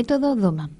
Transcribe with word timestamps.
Método 0.00 0.34
Doma. 0.34 0.70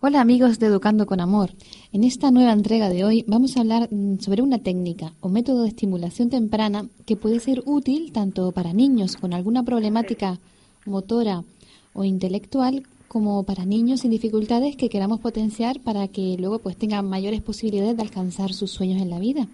Hola 0.00 0.20
amigos 0.20 0.58
de 0.58 0.66
Educando 0.66 1.06
con 1.06 1.20
Amor. 1.20 1.52
En 1.92 2.02
esta 2.02 2.32
nueva 2.32 2.52
entrega 2.52 2.88
de 2.88 3.04
hoy 3.04 3.24
vamos 3.28 3.56
a 3.56 3.60
hablar 3.60 3.86
mm, 3.92 4.18
sobre 4.18 4.42
una 4.42 4.58
técnica 4.58 5.12
o 5.20 5.28
método 5.28 5.62
de 5.62 5.68
estimulación 5.68 6.30
temprana 6.30 6.88
que 7.06 7.14
puede 7.14 7.38
ser 7.38 7.62
útil 7.64 8.10
tanto 8.10 8.50
para 8.50 8.72
niños 8.72 9.16
con 9.16 9.34
alguna 9.34 9.62
problemática 9.62 10.40
motora 10.84 11.44
o 11.92 12.02
intelectual 12.02 12.82
como 13.06 13.44
para 13.44 13.64
niños 13.64 14.00
sin 14.00 14.10
dificultades 14.10 14.74
que 14.74 14.88
queramos 14.88 15.20
potenciar 15.20 15.78
para 15.78 16.08
que 16.08 16.36
luego 16.36 16.58
pues 16.58 16.76
tengan 16.76 17.08
mayores 17.08 17.42
posibilidades 17.42 17.96
de 17.96 18.02
alcanzar 18.02 18.52
sus 18.52 18.72
sueños 18.72 19.00
en 19.00 19.10
la 19.10 19.20
vida. 19.20 19.46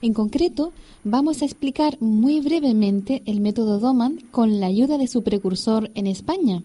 En 0.00 0.14
concreto, 0.14 0.72
vamos 1.04 1.42
a 1.42 1.44
explicar 1.44 1.96
muy 2.00 2.40
brevemente 2.40 3.22
el 3.24 3.40
método 3.40 3.78
Doman 3.78 4.18
con 4.32 4.58
la 4.58 4.66
ayuda 4.66 4.98
de 4.98 5.06
su 5.06 5.22
precursor 5.22 5.92
en 5.94 6.08
España, 6.08 6.64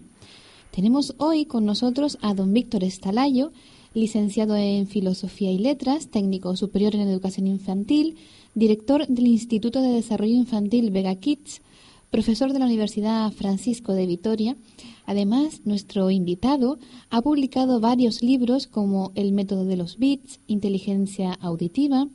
tenemos 0.78 1.16
hoy 1.18 1.44
con 1.44 1.64
nosotros 1.66 2.18
a 2.22 2.34
don 2.34 2.52
Víctor 2.52 2.84
Estalayo, 2.84 3.50
licenciado 3.94 4.54
en 4.54 4.86
Filosofía 4.86 5.50
y 5.50 5.58
Letras, 5.58 6.06
técnico 6.06 6.54
superior 6.54 6.94
en 6.94 7.00
Educación 7.00 7.48
Infantil, 7.48 8.16
director 8.54 9.04
del 9.08 9.26
Instituto 9.26 9.82
de 9.82 9.88
Desarrollo 9.88 10.34
Infantil 10.34 10.92
Vega 10.92 11.16
Kids, 11.16 11.62
profesor 12.12 12.52
de 12.52 12.60
la 12.60 12.66
Universidad 12.66 13.32
Francisco 13.32 13.92
de 13.92 14.06
Vitoria. 14.06 14.56
Además, 15.04 15.62
nuestro 15.64 16.12
invitado 16.12 16.78
ha 17.10 17.22
publicado 17.22 17.80
varios 17.80 18.22
libros 18.22 18.68
como 18.68 19.10
El 19.16 19.32
método 19.32 19.64
de 19.64 19.76
los 19.76 19.98
bits, 19.98 20.38
Inteligencia 20.46 21.32
auditiva, 21.40 22.06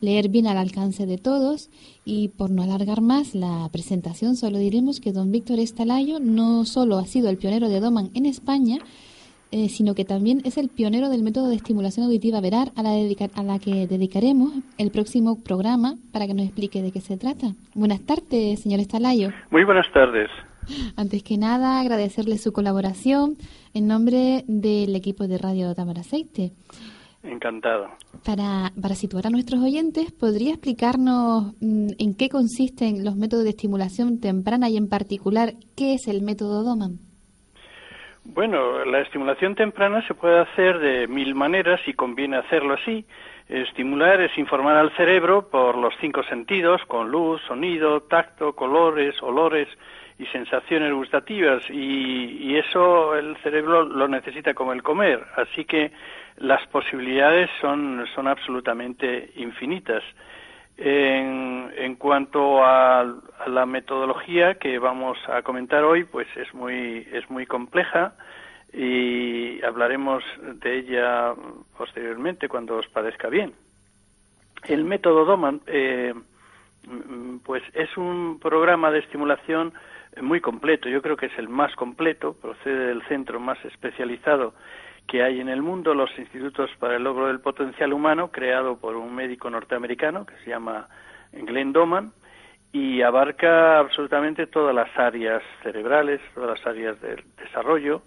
leer 0.00 0.28
bien 0.28 0.46
al 0.46 0.56
alcance 0.56 1.06
de 1.06 1.18
todos 1.18 1.70
y 2.04 2.28
por 2.28 2.50
no 2.50 2.62
alargar 2.62 3.00
más 3.00 3.34
la 3.34 3.68
presentación 3.72 4.36
solo 4.36 4.58
diremos 4.58 5.00
que 5.00 5.12
don 5.12 5.32
Víctor 5.32 5.58
Estalayo 5.58 6.20
no 6.20 6.64
solo 6.64 6.98
ha 6.98 7.06
sido 7.06 7.28
el 7.28 7.36
pionero 7.36 7.68
de 7.68 7.80
Doman 7.80 8.10
en 8.14 8.26
España, 8.26 8.78
eh, 9.50 9.68
sino 9.68 9.94
que 9.94 10.04
también 10.04 10.42
es 10.44 10.58
el 10.58 10.68
pionero 10.68 11.08
del 11.08 11.22
método 11.22 11.48
de 11.48 11.56
estimulación 11.56 12.06
auditiva 12.06 12.40
verar 12.40 12.70
a 12.76 12.82
la, 12.82 12.90
a 12.90 13.42
la 13.42 13.58
que 13.58 13.86
dedicaremos 13.86 14.52
el 14.76 14.90
próximo 14.90 15.42
programa 15.42 15.94
para 16.12 16.26
que 16.26 16.34
nos 16.34 16.44
explique 16.44 16.82
de 16.82 16.92
qué 16.92 17.00
se 17.00 17.16
trata. 17.16 17.54
Buenas 17.74 18.00
tardes, 18.00 18.60
señor 18.60 18.80
Estalayo. 18.80 19.30
Muy 19.50 19.64
buenas 19.64 19.86
tardes. 19.92 20.28
Antes 20.96 21.22
que 21.22 21.38
nada, 21.38 21.80
agradecerle 21.80 22.36
su 22.36 22.52
colaboración 22.52 23.36
en 23.72 23.86
nombre 23.86 24.44
del 24.46 24.94
equipo 24.94 25.26
de 25.26 25.38
Radio 25.38 25.74
Tamaraceite. 25.74 26.52
Aceite. 26.52 26.97
Encantado. 27.28 27.90
Para, 28.24 28.72
para 28.80 28.94
situar 28.94 29.26
a 29.26 29.30
nuestros 29.30 29.62
oyentes, 29.62 30.12
¿podría 30.12 30.50
explicarnos 30.50 31.54
mm, 31.60 31.88
en 31.98 32.16
qué 32.16 32.28
consisten 32.28 33.04
los 33.04 33.16
métodos 33.16 33.44
de 33.44 33.50
estimulación 33.50 34.18
temprana 34.20 34.68
y 34.70 34.76
en 34.76 34.88
particular 34.88 35.50
qué 35.76 35.94
es 35.94 36.08
el 36.08 36.22
método 36.22 36.64
Doman? 36.64 36.98
Bueno, 38.24 38.84
la 38.84 39.00
estimulación 39.00 39.54
temprana 39.54 40.06
se 40.06 40.14
puede 40.14 40.40
hacer 40.40 40.78
de 40.78 41.06
mil 41.06 41.34
maneras 41.34 41.80
y 41.86 41.94
conviene 41.94 42.36
hacerlo 42.36 42.74
así. 42.74 43.04
Estimular 43.48 44.20
es 44.20 44.36
informar 44.36 44.76
al 44.76 44.94
cerebro 44.96 45.48
por 45.48 45.76
los 45.76 45.94
cinco 46.00 46.22
sentidos, 46.24 46.82
con 46.86 47.10
luz, 47.10 47.40
sonido, 47.48 48.02
tacto, 48.02 48.54
colores, 48.54 49.14
olores 49.22 49.68
y 50.18 50.26
sensaciones 50.26 50.92
gustativas. 50.92 51.62
Y, 51.70 52.38
y 52.40 52.56
eso 52.56 53.14
el 53.16 53.36
cerebro 53.38 53.84
lo 53.84 54.08
necesita 54.08 54.52
como 54.52 54.74
el 54.74 54.82
comer. 54.82 55.24
Así 55.36 55.64
que 55.64 55.90
las 56.38 56.66
posibilidades 56.68 57.50
son, 57.60 58.04
absolutamente 58.28 59.30
infinitas. 59.36 60.02
En, 60.76 61.72
en 61.76 61.96
cuanto 61.96 62.64
a, 62.64 63.04
la 63.48 63.66
metodología 63.66 64.54
que 64.54 64.78
vamos 64.78 65.18
a 65.28 65.42
comentar 65.42 65.82
hoy, 65.82 66.04
pues 66.04 66.28
es 66.36 66.52
muy, 66.54 67.06
es 67.12 67.28
muy 67.30 67.46
compleja 67.46 68.14
y 68.72 69.60
hablaremos 69.64 70.22
de 70.40 70.78
ella 70.78 71.34
posteriormente 71.76 72.48
cuando 72.48 72.76
os 72.76 72.86
parezca 72.88 73.28
bien. 73.28 73.54
El 74.64 74.84
método 74.84 75.24
Doman, 75.24 75.60
eh, 75.66 76.14
pues 77.44 77.62
es 77.74 77.96
un 77.96 78.38
programa 78.40 78.90
de 78.90 79.00
estimulación 79.00 79.72
muy 80.20 80.40
completo. 80.40 80.88
Yo 80.88 81.02
creo 81.02 81.16
que 81.16 81.26
es 81.26 81.38
el 81.38 81.48
más 81.48 81.74
completo, 81.74 82.34
procede 82.34 82.86
del 82.86 83.02
centro 83.08 83.40
más 83.40 83.62
especializado 83.64 84.54
que 85.08 85.22
hay 85.22 85.40
en 85.40 85.48
el 85.48 85.62
mundo, 85.62 85.94
los 85.94 86.16
Institutos 86.18 86.70
para 86.78 86.96
el 86.96 87.02
Logro 87.02 87.26
del 87.26 87.40
Potencial 87.40 87.94
Humano, 87.94 88.30
creado 88.30 88.76
por 88.76 88.94
un 88.94 89.14
médico 89.14 89.48
norteamericano 89.48 90.26
que 90.26 90.36
se 90.44 90.50
llama 90.50 90.86
Glenn 91.32 91.72
Doman, 91.72 92.12
y 92.72 93.00
abarca 93.00 93.78
absolutamente 93.78 94.46
todas 94.46 94.74
las 94.74 94.90
áreas 94.98 95.42
cerebrales, 95.62 96.20
todas 96.34 96.58
las 96.58 96.66
áreas 96.66 97.00
del 97.00 97.24
desarrollo. 97.38 98.02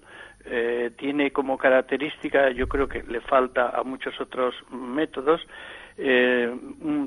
Eh, 0.45 0.91
tiene 0.97 1.31
como 1.31 1.57
característica, 1.57 2.51
yo 2.51 2.67
creo 2.67 2.87
que 2.87 3.03
le 3.03 3.21
falta 3.21 3.69
a 3.69 3.83
muchos 3.83 4.19
otros 4.21 4.53
métodos, 4.71 5.41
eh, 6.03 6.51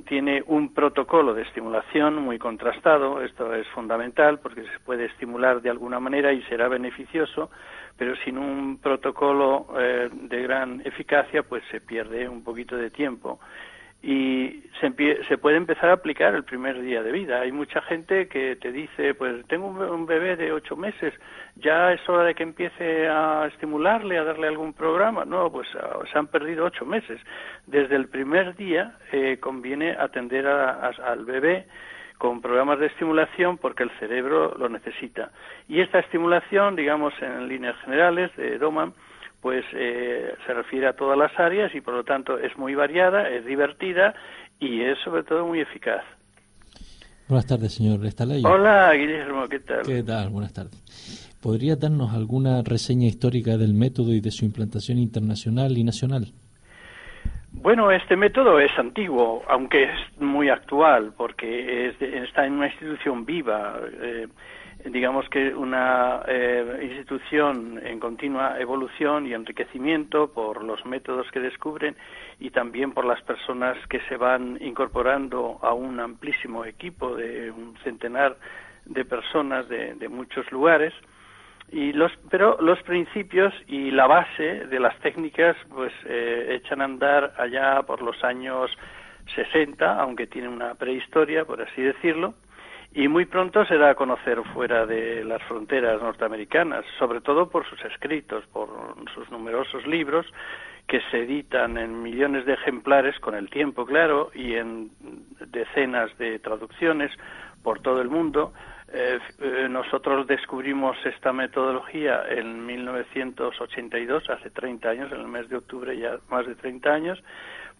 tiene 0.06 0.42
un 0.46 0.72
protocolo 0.72 1.34
de 1.34 1.42
estimulación 1.42 2.16
muy 2.16 2.38
contrastado. 2.38 3.20
Esto 3.22 3.52
es 3.54 3.66
fundamental 3.68 4.38
porque 4.38 4.62
se 4.62 4.80
puede 4.84 5.06
estimular 5.06 5.60
de 5.60 5.70
alguna 5.70 5.98
manera 5.98 6.32
y 6.32 6.42
será 6.42 6.68
beneficioso 6.68 7.50
pero 7.96 8.16
sin 8.24 8.38
un 8.38 8.78
protocolo 8.78 9.66
eh, 9.78 10.08
de 10.12 10.42
gran 10.42 10.82
eficacia, 10.84 11.42
pues 11.42 11.62
se 11.70 11.80
pierde 11.80 12.28
un 12.28 12.42
poquito 12.42 12.76
de 12.76 12.90
tiempo. 12.90 13.38
Y 14.06 14.62
se, 14.80 14.92
se, 15.24 15.38
puede 15.38 15.56
empezar 15.56 15.88
a 15.88 15.94
aplicar 15.94 16.34
el 16.34 16.44
primer 16.44 16.78
día 16.82 17.02
de 17.02 17.10
vida. 17.10 17.40
Hay 17.40 17.52
mucha 17.52 17.80
gente 17.80 18.28
que 18.28 18.54
te 18.56 18.70
dice, 18.70 19.14
pues 19.14 19.46
tengo 19.46 19.68
un 19.68 20.04
bebé 20.04 20.36
de 20.36 20.52
ocho 20.52 20.76
meses, 20.76 21.14
ya 21.56 21.90
es 21.90 22.06
hora 22.06 22.24
de 22.24 22.34
que 22.34 22.42
empiece 22.42 23.08
a 23.08 23.46
estimularle, 23.46 24.18
a 24.18 24.24
darle 24.24 24.48
algún 24.48 24.74
programa. 24.74 25.24
No, 25.24 25.50
pues 25.50 25.68
ah, 25.76 26.00
se 26.12 26.18
han 26.18 26.26
perdido 26.26 26.66
ocho 26.66 26.84
meses. 26.84 27.18
Desde 27.66 27.96
el 27.96 28.08
primer 28.08 28.54
día 28.56 28.98
eh, 29.10 29.38
conviene 29.40 29.92
atender 29.92 30.46
al 30.46 31.24
bebé 31.24 31.64
con 32.18 32.42
programas 32.42 32.80
de 32.80 32.88
estimulación 32.88 33.56
porque 33.56 33.84
el 33.84 33.90
cerebro 33.98 34.54
lo 34.58 34.68
necesita. 34.68 35.30
Y 35.66 35.80
esta 35.80 36.00
estimulación, 36.00 36.76
digamos, 36.76 37.14
en 37.22 37.48
líneas 37.48 37.76
generales 37.86 38.36
de 38.36 38.58
Doman, 38.58 38.92
pues 39.44 39.62
eh, 39.74 40.32
se 40.46 40.54
refiere 40.54 40.86
a 40.86 40.94
todas 40.94 41.18
las 41.18 41.38
áreas 41.38 41.70
y 41.74 41.82
por 41.82 41.92
lo 41.92 42.02
tanto 42.02 42.38
es 42.38 42.56
muy 42.56 42.74
variada, 42.74 43.28
es 43.28 43.44
divertida 43.44 44.14
y 44.58 44.80
es 44.80 44.96
sobre 45.04 45.22
todo 45.22 45.46
muy 45.46 45.60
eficaz. 45.60 46.02
Buenas 47.28 47.46
tardes, 47.46 47.74
señor 47.74 48.02
Estalayo. 48.06 48.48
Hola, 48.48 48.94
Guillermo, 48.94 49.46
¿qué 49.46 49.60
tal? 49.60 49.82
¿Qué 49.82 50.02
tal? 50.02 50.30
Buenas 50.30 50.54
tardes. 50.54 51.30
¿Podría 51.42 51.76
darnos 51.76 52.14
alguna 52.14 52.62
reseña 52.62 53.06
histórica 53.06 53.58
del 53.58 53.74
método 53.74 54.14
y 54.14 54.20
de 54.20 54.30
su 54.30 54.46
implantación 54.46 54.96
internacional 54.96 55.76
y 55.76 55.84
nacional? 55.84 56.32
Bueno, 57.64 57.90
este 57.90 58.14
método 58.14 58.60
es 58.60 58.78
antiguo, 58.78 59.42
aunque 59.48 59.84
es 59.84 60.20
muy 60.20 60.50
actual, 60.50 61.14
porque 61.16 61.94
está 61.98 62.44
en 62.44 62.52
una 62.52 62.66
institución 62.66 63.24
viva. 63.24 63.80
Eh, 64.02 64.28
digamos 64.84 65.26
que 65.30 65.54
una 65.54 66.20
eh, 66.28 66.80
institución 66.82 67.80
en 67.82 67.98
continua 68.00 68.60
evolución 68.60 69.26
y 69.26 69.32
enriquecimiento 69.32 70.30
por 70.30 70.62
los 70.62 70.84
métodos 70.84 71.26
que 71.30 71.40
descubren 71.40 71.96
y 72.38 72.50
también 72.50 72.92
por 72.92 73.06
las 73.06 73.22
personas 73.22 73.78
que 73.88 74.00
se 74.10 74.18
van 74.18 74.58
incorporando 74.60 75.58
a 75.62 75.72
un 75.72 76.00
amplísimo 76.00 76.66
equipo 76.66 77.16
de 77.16 77.50
un 77.50 77.78
centenar 77.82 78.36
de 78.84 79.06
personas 79.06 79.66
de, 79.70 80.06
muchos 80.10 80.52
lugares 80.52 80.92
y 81.70 81.92
los 81.92 82.12
pero 82.30 82.56
los 82.60 82.80
principios 82.82 83.54
y 83.66 83.90
la 83.90 84.06
base 84.06 84.66
de 84.66 84.80
las 84.80 84.96
técnicas 85.00 85.56
pues 85.68 85.92
eh, 86.04 86.60
echan 86.60 86.80
a 86.80 86.84
andar 86.84 87.34
allá 87.38 87.82
por 87.82 88.02
los 88.02 88.22
años 88.22 88.70
60 89.34 90.00
aunque 90.00 90.26
tiene 90.26 90.48
una 90.48 90.74
prehistoria 90.74 91.44
por 91.44 91.62
así 91.62 91.82
decirlo 91.82 92.34
y 92.94 93.08
muy 93.08 93.24
pronto 93.26 93.64
se 93.66 93.76
da 93.76 93.90
a 93.90 93.94
conocer 93.96 94.40
fuera 94.54 94.86
de 94.86 95.24
las 95.24 95.42
fronteras 95.42 96.00
norteamericanas, 96.00 96.84
sobre 96.96 97.20
todo 97.20 97.50
por 97.50 97.68
sus 97.68 97.84
escritos, 97.84 98.44
por 98.52 98.68
sus 99.12 99.28
numerosos 99.32 99.84
libros 99.84 100.26
que 100.86 101.00
se 101.10 101.22
editan 101.22 101.76
en 101.76 102.02
millones 102.02 102.46
de 102.46 102.52
ejemplares 102.52 103.18
con 103.18 103.34
el 103.34 103.50
tiempo, 103.50 103.84
claro, 103.84 104.30
y 104.32 104.54
en 104.54 104.90
decenas 105.46 106.16
de 106.18 106.38
traducciones 106.38 107.10
por 107.64 107.80
todo 107.80 108.00
el 108.00 108.10
mundo. 108.10 108.52
Eh, 108.96 109.18
eh, 109.40 109.66
nosotros 109.68 110.24
descubrimos 110.28 110.96
esta 111.04 111.32
metodología 111.32 112.22
en 112.28 112.64
1982, 112.64 114.30
hace 114.30 114.50
30 114.50 114.88
años, 114.88 115.10
en 115.10 115.18
el 115.18 115.26
mes 115.26 115.48
de 115.48 115.56
octubre 115.56 115.98
ya 115.98 116.18
más 116.30 116.46
de 116.46 116.54
30 116.54 116.92
años, 116.92 117.20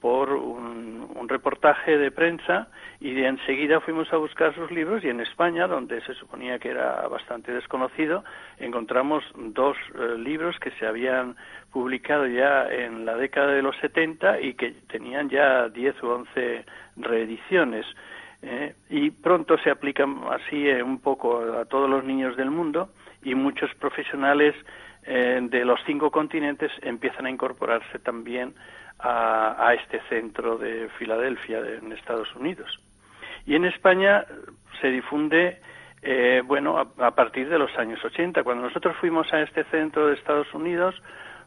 por 0.01 0.31
un, 0.31 1.29
reportaje 1.29 1.97
de 1.97 2.11
prensa 2.11 2.69
y 3.01 3.15
de 3.15 3.27
enseguida 3.27 3.81
fuimos 3.81 4.13
a 4.13 4.19
buscar 4.19 4.55
sus 4.55 4.71
libros 4.71 5.03
y 5.03 5.09
en 5.09 5.21
España, 5.21 5.67
donde 5.67 6.03
se 6.03 6.15
suponía 6.15 6.59
que 6.59 6.69
era 6.69 7.09
bastante 7.09 7.53
desconocido, 7.53 8.25
encontramos 8.59 9.25
dos 9.35 9.77
eh, 9.95 10.19
libros 10.19 10.59
que 10.59 10.73
se 10.73 10.87
habían 10.87 11.37
publicado 11.73 12.27
ya 12.27 12.69
en 12.69 13.07
la 13.07 13.17
década 13.17 13.53
de 13.53 13.63
los 13.63 13.77
70 13.79 14.41
y 14.41 14.55
que 14.55 14.73
tenían 14.89 15.31
ya 15.31 15.69
10 15.69 16.03
u 16.03 16.09
11 16.09 16.65
reediciones. 16.97 17.87
Eh, 18.47 18.75
y 18.91 19.11
pronto 19.11 19.57
se 19.59 19.71
aplican 19.71 20.21
así 20.31 20.69
eh, 20.69 20.83
un 20.83 21.01
poco 21.01 21.41
a 21.59 21.65
todos 21.65 21.89
los 21.89 22.05
niños 22.05 22.37
del 22.37 22.51
mundo 22.51 22.91
y 23.23 23.35
muchos 23.35 23.75
profesionales 23.77 24.55
de 25.07 25.67
los 25.67 25.79
cinco 25.85 26.11
continentes 26.11 26.73
empiezan 26.81 27.27
a 27.27 27.31
incorporarse 27.31 27.99
también 27.99 28.55
a, 28.99 29.75
este 29.75 30.01
centro 30.09 30.57
de 30.57 30.89
Filadelfia 30.99 31.59
en 31.59 31.93
Estados 31.93 32.35
Unidos. 32.35 32.81
Y 33.47 33.55
en 33.55 33.65
España 33.67 34.25
se 34.81 34.89
difunde, 34.89 35.61
eh, 36.03 36.43
bueno, 36.45 36.79
a, 36.79 37.11
partir 37.13 37.49
de 37.49 37.59
los 37.59 37.77
años 37.77 38.03
80. 38.05 38.43
Cuando 38.43 38.65
nosotros 38.65 38.97
fuimos 38.97 39.31
a 39.33 39.43
este 39.43 39.65
centro 39.65 40.07
de 40.07 40.15
Estados 40.15 40.53
Unidos, 40.55 40.95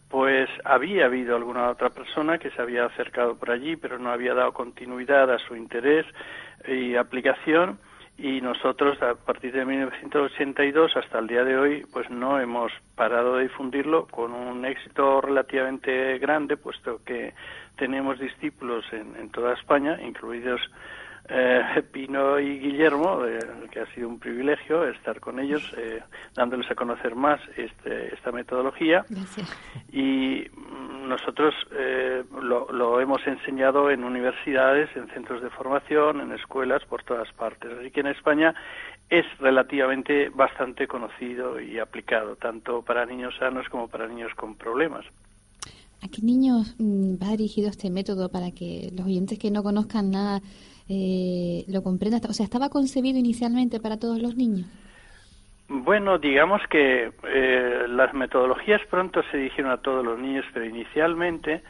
pues 0.10 0.50
había 0.64 1.06
habido 1.06 1.36
alguna 1.36 1.70
otra 1.70 1.90
persona 1.90 2.38
que 2.38 2.50
se 2.52 2.62
había 2.62 2.86
acercado 2.86 3.36
por 3.36 3.52
allí, 3.52 3.76
pero 3.76 4.00
no 4.00 4.12
había 4.12 4.34
dado 4.34 4.54
continuidad 4.54 5.32
a 5.32 5.40
su 5.40 5.56
interés 5.56 6.06
y 6.68 6.96
aplicación 6.96 7.80
y 8.18 8.42
nosotros 8.42 9.00
a 9.04 9.14
partir 9.14 9.54
de 9.54 9.64
1982 9.64 10.98
hasta 10.98 11.20
el 11.20 11.28
día 11.28 11.44
de 11.44 11.58
hoy 11.58 11.86
pues 11.94 12.10
no 12.10 12.40
hemos 12.40 12.72
parado 12.96 13.36
de 13.36 13.44
difundirlo 13.44 14.08
con 14.08 14.34
un 14.34 14.66
éxito 14.66 15.22
relativamente 15.22 16.18
grande 16.18 16.58
puesto 16.58 17.00
que 17.06 17.36
tenemos 17.76 18.20
discípulos 18.20 18.86
en, 18.92 19.16
en 19.18 19.30
toda 19.30 19.54
España 19.54 20.00
incluidos 20.02 20.62
eh, 21.30 21.84
Pino 21.92 22.40
y 22.40 22.60
Guillermo, 22.60 23.26
eh, 23.26 23.40
que 23.72 23.82
ha 23.82 23.94
sido 23.94 24.08
un 24.08 24.20
privilegio 24.20 24.86
estar 24.86 25.20
con 25.20 25.40
ellos, 25.40 25.64
eh, 25.78 26.02
dándoles 26.34 26.70
a 26.72 26.76
conocer 26.76 27.16
más 27.16 27.40
este, 27.58 28.14
esta 28.14 28.32
metodología. 28.32 29.06
Y 29.92 30.46
mm, 30.54 31.08
nosotros 31.08 31.54
eh, 31.72 32.24
lo, 32.42 32.72
lo, 32.72 33.00
hemos 33.00 33.26
enseñado 33.28 33.90
en 33.90 34.04
universidades, 34.04 34.90
en 34.96 35.08
centros 35.10 35.42
de 35.42 35.50
formación, 35.50 36.22
en 36.22 36.32
escuelas, 36.32 36.84
por 36.86 37.04
todas 37.04 37.32
partes. 37.34 37.72
Así 37.80 37.92
que 37.92 38.02
en 38.02 38.08
España 38.08 38.54
es 39.10 39.26
relativamente 39.40 40.30
bastante 40.30 40.88
conocido 40.88 41.60
y 41.60 41.80
aplicado, 41.80 42.36
tanto 42.36 42.82
para 42.82 43.06
niños 43.06 43.36
sanos 43.40 43.68
como 43.70 43.88
para 43.88 44.08
niños 44.08 44.34
con 44.36 44.56
problemas. 44.56 45.06
¿A 46.04 46.08
qué 46.10 46.22
niños 46.22 46.76
mm, 46.78 47.16
va 47.22 47.32
dirigido 47.32 47.70
este 47.70 47.90
método 47.90 48.30
para 48.30 48.52
que 48.52 48.92
los 48.96 49.06
oyentes 49.06 49.40
que 49.40 49.50
no 49.50 49.64
conozcan 49.64 50.12
nada 50.12 50.42
eh, 50.90 51.66
lo? 51.68 51.80
O 51.80 52.34
sea, 52.34 52.44
¿estaba 52.44 52.70
concebido 52.70 53.18
inicialmente 53.18 53.80
para 53.80 53.98
todos 53.98 54.22
los 54.22 54.36
niños? 54.36 54.68
Bueno, 55.70 56.18
digamos 56.18 56.62
que 56.70 57.12
eh, 57.24 57.86
las 57.90 58.14
metodologías 58.14 58.82
pronto 58.90 59.22
se 59.32 59.38
dirigieron 59.38 59.72
a 59.72 59.78
todos 59.78 60.04
los 60.04 60.18
niños, 60.18 60.46
pero 60.54 60.66
inicialmente 60.66 61.62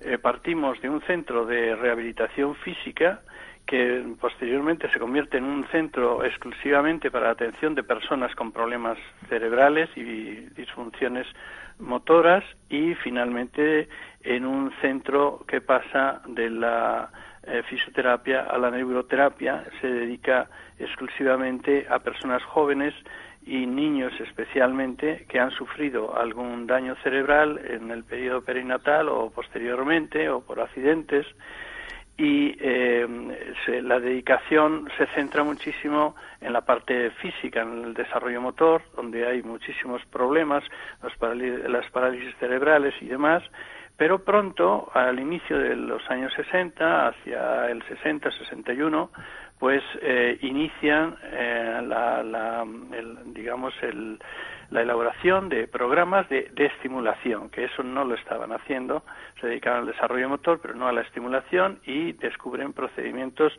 eh, 0.00 0.16
partimos 0.16 0.80
de 0.80 0.88
un 0.88 1.02
centro 1.02 1.44
de 1.44 1.76
rehabilitación 1.76 2.54
física 2.56 3.20
que 3.66 4.04
posteriormente 4.20 4.90
se 4.90 4.98
convierte 4.98 5.36
en 5.36 5.44
un 5.44 5.66
centro 5.68 6.24
exclusivamente 6.24 7.10
para 7.10 7.26
la 7.26 7.32
atención 7.32 7.74
de 7.74 7.82
personas 7.82 8.34
con 8.34 8.52
problemas 8.52 8.98
cerebrales 9.28 9.88
y 9.96 10.48
disfunciones 10.56 11.26
motoras 11.78 12.44
y 12.68 12.94
finalmente 12.94 13.88
en 14.22 14.46
un 14.46 14.72
centro 14.80 15.44
que 15.46 15.60
pasa 15.60 16.22
de 16.26 16.50
la 16.50 17.10
eh, 17.44 17.62
fisioterapia 17.68 18.42
a 18.42 18.56
la 18.58 18.70
neuroterapia, 18.70 19.64
se 19.80 19.88
dedica 19.88 20.48
exclusivamente 20.78 21.86
a 21.88 21.98
personas 21.98 22.42
jóvenes 22.44 22.94
y 23.44 23.66
niños 23.66 24.12
especialmente 24.20 25.26
que 25.28 25.40
han 25.40 25.50
sufrido 25.50 26.16
algún 26.16 26.66
daño 26.66 26.94
cerebral 27.02 27.60
en 27.68 27.90
el 27.90 28.04
periodo 28.04 28.42
perinatal 28.42 29.08
o 29.08 29.30
posteriormente 29.30 30.28
o 30.28 30.40
por 30.40 30.60
accidentes. 30.60 31.26
Y 32.16 32.54
eh, 32.60 33.08
la 33.82 33.98
dedicación 33.98 34.88
se 34.96 35.06
centra 35.06 35.42
muchísimo 35.42 36.14
en 36.40 36.52
la 36.52 36.60
parte 36.60 37.10
física, 37.10 37.62
en 37.62 37.84
el 37.84 37.94
desarrollo 37.94 38.40
motor, 38.40 38.82
donde 38.94 39.26
hay 39.26 39.42
muchísimos 39.42 40.04
problemas, 40.06 40.62
las 41.02 41.90
parálisis 41.90 42.36
cerebrales 42.38 42.94
y 43.00 43.06
demás, 43.06 43.42
pero 44.02 44.24
pronto, 44.24 44.90
al 44.94 45.20
inicio 45.20 45.56
de 45.56 45.76
los 45.76 46.02
años 46.10 46.32
60, 46.34 47.06
hacia 47.06 47.70
el 47.70 47.84
60-61, 47.84 49.10
pues 49.60 49.80
eh, 50.00 50.38
inician 50.42 51.16
eh, 51.22 51.80
la, 51.86 52.66
digamos 53.26 53.72
el, 53.80 54.18
la 54.70 54.82
elaboración 54.82 55.48
de 55.48 55.68
programas 55.68 56.28
de, 56.28 56.50
de, 56.52 56.66
estimulación, 56.66 57.48
que 57.50 57.66
eso 57.66 57.84
no 57.84 58.04
lo 58.04 58.16
estaban 58.16 58.50
haciendo, 58.50 59.04
se 59.40 59.46
dedicaban 59.46 59.82
al 59.82 59.86
desarrollo 59.86 60.30
motor, 60.30 60.58
pero 60.60 60.74
no 60.74 60.88
a 60.88 60.92
la 60.92 61.02
estimulación, 61.02 61.78
y 61.86 62.10
descubren 62.14 62.72
procedimientos 62.72 63.56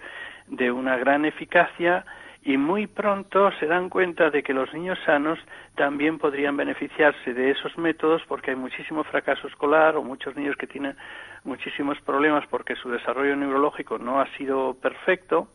de 0.47 0.73
una 0.73 0.97
gran 0.97 1.23
eficacia 1.23 2.03
y 2.45 2.57
muy 2.57 2.87
pronto 2.87 3.51
se 3.59 3.67
dan 3.67 3.89
cuenta 3.89 4.29
de 4.29 4.43
que 4.43 4.53
los 4.53 4.73
niños 4.73 4.99
sanos 5.05 5.39
también 5.75 6.19
podrían 6.19 6.57
beneficiarse 6.57 7.33
de 7.33 7.51
esos 7.51 7.77
métodos 7.77 8.21
porque 8.27 8.51
hay 8.51 8.57
muchísimo 8.57 9.05
fracaso 9.05 9.47
escolar 9.47 9.95
o 9.95 10.03
muchos 10.03 10.35
niños 10.35 10.57
que 10.57 10.67
tienen 10.67 10.97
muchísimos 11.45 11.99
problemas 12.01 12.45
porque 12.47 12.75
su 12.75 12.89
desarrollo 12.89 13.35
neurológico 13.37 13.97
no 13.97 14.19
ha 14.19 14.27
sido 14.37 14.73
perfecto. 14.73 15.47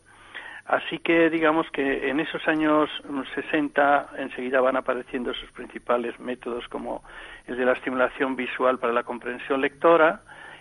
Así 0.64 0.98
que 0.98 1.28
digamos 1.30 1.66
que 1.70 2.08
en 2.08 2.20
esos 2.20 2.46
años 2.48 2.90
60 3.34 4.10
enseguida 4.18 4.60
van 4.60 4.76
apareciendo 4.76 5.34
sus 5.34 5.50
principales 5.52 6.18
métodos 6.18 6.68
como 6.68 7.02
el 7.46 7.56
de 7.56 7.64
la 7.66 7.72
estimulación 7.72 8.34
visual 8.34 8.78
para 8.78 8.92
la 8.92 9.02
comprensión 9.02 9.60
lectora, 9.60 10.20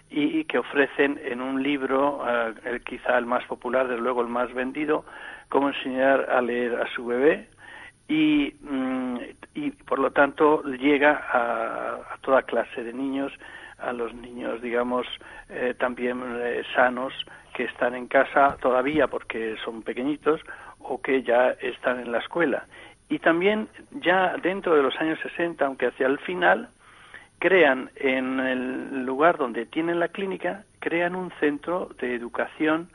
y 0.10 0.46
que 0.46 0.58
ofrecen 0.58 1.20
en 1.22 1.42
un 1.42 1.62
libro, 1.62 2.24
eh, 2.26 2.80
quizá 2.86 3.18
el 3.18 3.26
más 3.26 3.44
popular, 3.46 3.88
desde 3.88 4.02
luego 4.02 4.22
el 4.22 4.30
más 4.30 4.54
vendido, 4.54 5.04
cómo 5.50 5.70
enseñar 5.70 6.30
a 6.30 6.42
leer 6.42 6.76
a 6.82 6.88
su 6.94 7.06
bebé 7.06 7.48
y, 8.08 8.54
mm, 8.62 9.18
y 9.56 9.72
por 9.72 10.00
lo 10.00 10.12
tanto 10.12 10.64
llega 10.64 11.26
a, 11.32 12.18
toda 12.22 12.44
clase 12.44 12.84
de 12.84 12.94
niños, 12.94 13.32
a 13.78 13.94
los 13.94 14.14
niños, 14.14 14.62
digamos, 14.62 15.08
eh, 15.50 15.74
también 15.78 16.22
eh, 16.42 16.64
sanos 16.76 17.14
que 17.54 17.66
están 17.66 17.96
en 17.96 18.08
casa 18.08 18.58
todavía 18.62 19.08
porque 19.08 19.56
son 19.64 19.82
pequeñitos 19.82 20.42
o 20.80 21.02
que 21.02 21.24
ya 21.24 21.52
están 21.62 22.00
en 22.00 22.12
la 22.12 22.20
escuela. 22.20 22.66
Y 23.10 23.20
también 23.20 23.70
ya 23.92 24.36
dentro 24.42 24.76
de 24.76 24.84
los 24.84 24.96
años 24.98 25.20
60, 25.22 25.66
aunque 25.66 25.88
hacia 25.88 26.08
el 26.08 26.20
final, 26.20 26.70
crean 27.40 27.90
en 27.96 28.40
el 28.40 29.06
lugar 29.06 29.38
donde 29.38 29.66
tienen 29.66 30.00
la 30.00 30.10
clínica, 30.10 30.64
crean 30.80 31.16
un 31.16 31.32
centro 31.40 31.90
de 32.00 32.16
educación 32.16 32.90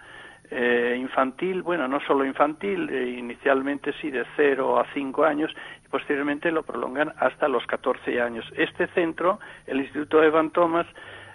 eh, 0.50 0.96
infantil, 0.98 1.62
bueno, 1.62 1.88
no 1.88 2.00
solo 2.00 2.24
infantil, 2.24 2.88
eh, 2.90 3.16
inicialmente 3.18 3.92
sí 4.00 4.10
de 4.10 4.24
0 4.36 4.78
a 4.78 4.86
5 4.92 5.24
años, 5.24 5.50
posteriormente 5.90 6.50
lo 6.50 6.62
prolongan 6.62 7.12
hasta 7.18 7.48
los 7.48 7.66
14 7.66 8.20
años. 8.20 8.44
Este 8.56 8.86
centro, 8.88 9.40
el 9.66 9.80
Instituto 9.80 10.22
Evan 10.22 10.50
Thomas, 10.50 10.86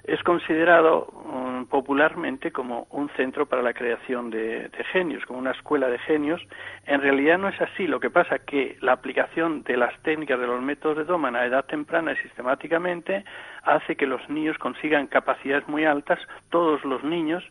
es 0.08 0.24
considerado 0.24 1.06
um, 1.06 1.66
popularmente 1.66 2.52
como 2.52 2.88
un 2.92 3.10
centro 3.18 3.46
para 3.46 3.62
la 3.62 3.74
creación 3.74 4.30
de, 4.30 4.72
genios, 4.94 5.26
como 5.26 5.38
una 5.38 5.52
escuela 5.52 5.90
de 5.90 6.00
genios. 6.00 6.42
En 6.86 7.02
realidad 7.02 7.38
no 7.38 7.50
es 7.50 7.60
así. 7.62 7.88
Lo 7.88 8.00
que 8.00 8.10
pasa 8.10 8.40
que 8.40 8.78
la 8.80 8.94
aplicación 8.94 9.64
de 9.64 9.76
las 9.76 9.94
técnicas 10.04 10.40
de 10.40 10.48
los 10.48 10.62
métodos 10.62 10.98
de 10.98 11.04
Doman 11.04 11.36
a 11.36 11.46
edad 11.46 11.66
temprana 11.66 12.14
y 12.14 12.18
sistemáticamente 12.18 13.26
hace 13.64 13.98
que 13.98 14.08
los 14.08 14.28
niños 14.30 14.58
consigan 14.58 15.08
capacidades 15.08 15.68
muy 15.68 15.84
altas, 15.84 16.20
todos 16.50 16.86
los 16.86 17.04
niños, 17.04 17.44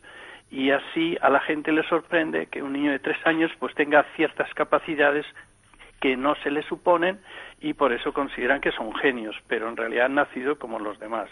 y 0.51 0.71
así 0.71 1.17
a 1.21 1.31
la 1.31 1.41
gente 1.41 1.73
le 1.73 1.83
sorprende 1.89 2.47
que 2.47 2.63
un 2.63 2.73
niño 2.73 2.93
de 2.93 2.99
tres 2.99 3.19
años 3.25 3.51
pues 3.59 3.75
tenga 3.75 4.05
ciertas 4.15 4.53
capacidades 4.55 5.27
que 6.01 6.17
no 6.17 6.35
se 6.43 6.51
le 6.51 6.63
suponen 6.63 7.21
y 7.61 7.75
por 7.75 7.93
eso 7.93 8.13
consideran 8.13 8.61
que 8.61 8.73
son 8.73 8.95
genios, 8.95 9.35
pero 9.49 9.69
en 9.69 9.77
realidad 9.77 10.07
han 10.07 10.15
nacido 10.15 10.59
como 10.59 10.79
los 10.79 10.99
demás. 10.99 11.29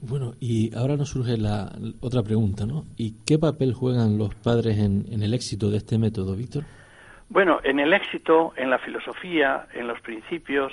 Bueno, 0.00 0.34
y 0.38 0.74
ahora 0.76 0.96
nos 0.96 1.10
surge 1.10 1.36
la 1.36 1.72
otra 2.00 2.22
pregunta, 2.22 2.64
¿no? 2.64 2.84
¿Y 2.96 3.16
qué 3.26 3.38
papel 3.38 3.74
juegan 3.74 4.16
los 4.16 4.34
padres 4.36 4.78
en, 4.78 5.04
el 5.22 5.34
éxito 5.34 5.70
de 5.70 5.78
este 5.78 5.98
método, 5.98 6.36
Víctor? 6.36 6.64
Bueno, 7.28 7.58
en 7.64 7.80
el 7.80 7.92
éxito, 7.92 8.52
en 8.56 8.70
la 8.70 8.78
filosofía, 8.78 9.66
en 9.74 9.88
los 9.88 10.00
principios 10.00 10.72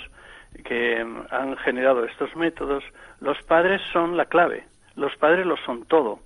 que 0.63 1.03
han 1.31 1.57
generado 1.57 2.05
estos 2.05 2.33
métodos, 2.35 2.83
los 3.19 3.37
padres 3.43 3.81
son 3.91 4.15
la 4.15 4.25
clave. 4.25 4.63
Los 4.95 5.15
padres 5.17 5.45
lo 5.45 5.57
son 5.57 5.85
todo. 5.85 6.19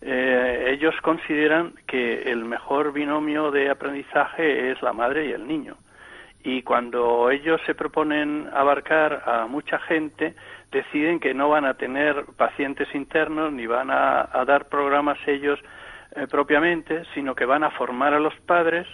Eh, 0.00 0.70
ellos 0.70 0.94
consideran 1.02 1.74
que 1.86 2.22
el 2.22 2.44
mejor 2.44 2.92
binomio 2.92 3.50
de 3.50 3.70
aprendizaje 3.70 4.72
es 4.72 4.82
la 4.82 4.92
madre 4.92 5.26
y 5.26 5.32
el 5.32 5.46
niño. 5.46 5.76
Y 6.44 6.62
cuando 6.62 7.30
ellos 7.30 7.60
se 7.66 7.74
proponen 7.74 8.48
abarcar 8.52 9.22
a 9.26 9.46
mucha 9.46 9.78
gente, 9.78 10.34
deciden 10.72 11.20
que 11.20 11.34
no 11.34 11.48
van 11.48 11.64
a 11.64 11.74
tener 11.74 12.24
pacientes 12.36 12.92
internos 12.94 13.52
ni 13.52 13.66
van 13.66 13.90
a, 13.90 14.28
dar 14.44 14.68
programas 14.68 15.18
ellos 15.26 15.60
eh, 16.16 16.26
propiamente, 16.28 17.04
sino 17.14 17.36
que 17.36 17.44
van 17.44 17.62
a 17.62 17.70
formar 17.70 18.12
a 18.14 18.18
los 18.18 18.34
padres 18.40 18.88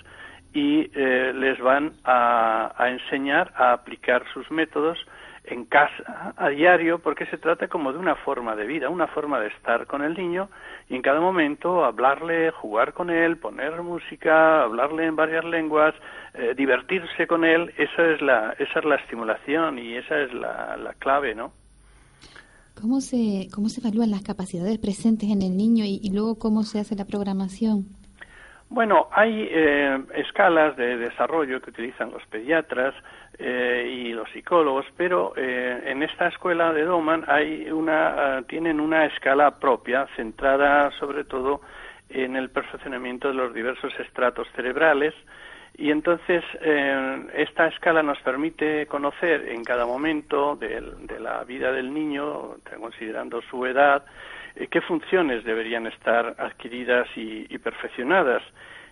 y 0.52 0.90
eh, 0.94 1.32
les 1.35 1.58
van 1.61 1.92
a, 2.04 2.75
enseñar 2.80 3.52
a 3.56 3.73
aplicar 3.73 4.25
sus 4.35 4.50
métodos 4.50 4.99
en 5.50 5.64
casa 5.64 6.35
a 6.37 6.49
diario 6.49 6.99
porque 6.99 7.26
se 7.26 7.38
trata 7.38 7.69
como 7.69 7.93
de 7.93 7.99
una 7.99 8.14
forma 8.17 8.55
de 8.57 8.67
vida, 8.67 8.88
una 8.88 9.07
forma 9.07 9.40
de 9.40 9.49
estar 9.49 9.87
con 9.87 10.02
el 10.02 10.14
niño 10.14 10.49
y 10.88 10.97
en 10.97 11.02
cada 11.02 11.21
momento 11.21 11.85
hablarle, 11.85 12.50
jugar 12.50 12.93
con 12.93 13.11
él, 13.11 13.38
poner 13.38 13.83
música, 13.83 14.62
hablarle 14.62 15.07
en 15.07 15.17
varias 15.17 15.45
lenguas, 15.45 15.95
eh, 16.35 16.55
divertirse 16.57 17.26
con 17.26 17.45
él, 17.45 17.73
esa 17.76 18.07
es 18.11 18.21
la 18.23 18.55
esa 18.59 18.78
es 18.78 18.85
la 18.85 18.97
estimulación 18.97 19.78
y 19.78 19.97
esa 19.97 20.21
es 20.21 20.33
la, 20.33 20.76
la 20.76 20.95
clave, 20.95 21.35
¿no? 21.35 21.52
¿Cómo 22.81 23.00
se, 23.00 23.49
¿Cómo 23.52 23.69
se 23.69 23.81
evalúan 23.81 24.12
las 24.12 24.23
capacidades 24.23 24.78
presentes 24.78 25.28
en 25.31 25.43
el 25.43 25.57
niño 25.57 25.85
y, 25.85 26.11
luego 26.12 26.38
cómo 26.38 26.62
se 26.62 26.78
hace 26.78 26.95
la 26.95 27.07
programación? 27.07 27.87
Bueno, 28.71 29.09
hay 29.11 29.49
eh, 29.50 29.99
escalas 30.14 30.76
de 30.76 30.97
desarrollo 30.97 31.61
que 31.61 31.71
utilizan 31.71 32.12
los 32.12 32.25
pediatras 32.26 32.95
eh, 33.38 33.88
y 33.88 34.12
los 34.12 34.28
psicólogos, 34.30 34.87
pero 34.97 35.33
eh, 35.37 35.83
en 35.87 36.02
esta 36.02 36.28
escuela 36.28 36.73
de 36.73 36.85
Doman 36.85 37.25
hay 37.28 37.71
una, 37.71 38.42
tienen 38.49 38.80
una 38.80 39.04
escala 39.07 39.59
propia 39.59 40.07
centrada 40.16 40.90
sobre 40.99 41.25
todo 41.25 41.61
en 42.09 42.37
el 42.37 42.50
perfeccionamiento 42.50 43.28
de 43.28 43.35
los 43.35 43.54
diversos 43.54 43.92
estratos 44.00 44.49
cerebrales 44.57 45.14
y 45.78 45.92
entonces 45.92 46.42
eh, 46.61 47.26
esta 47.35 47.68
escala 47.68 48.02
nos 48.02 48.18
permite 48.18 48.87
conocer 48.87 49.49
en 49.49 49.62
cada 49.62 49.87
momento 49.87 50.57
de, 50.57 50.80
la 51.21 51.45
vida 51.45 51.71
del 51.71 51.95
niño, 51.95 52.57
considerando 52.80 53.40
su 53.42 53.64
edad, 53.64 54.04
eh, 54.57 54.66
qué 54.66 54.80
funciones 54.80 55.45
deberían 55.45 55.87
estar 55.87 56.35
adquiridas 56.37 57.07
y, 57.14 57.57
perfeccionadas. 57.59 58.42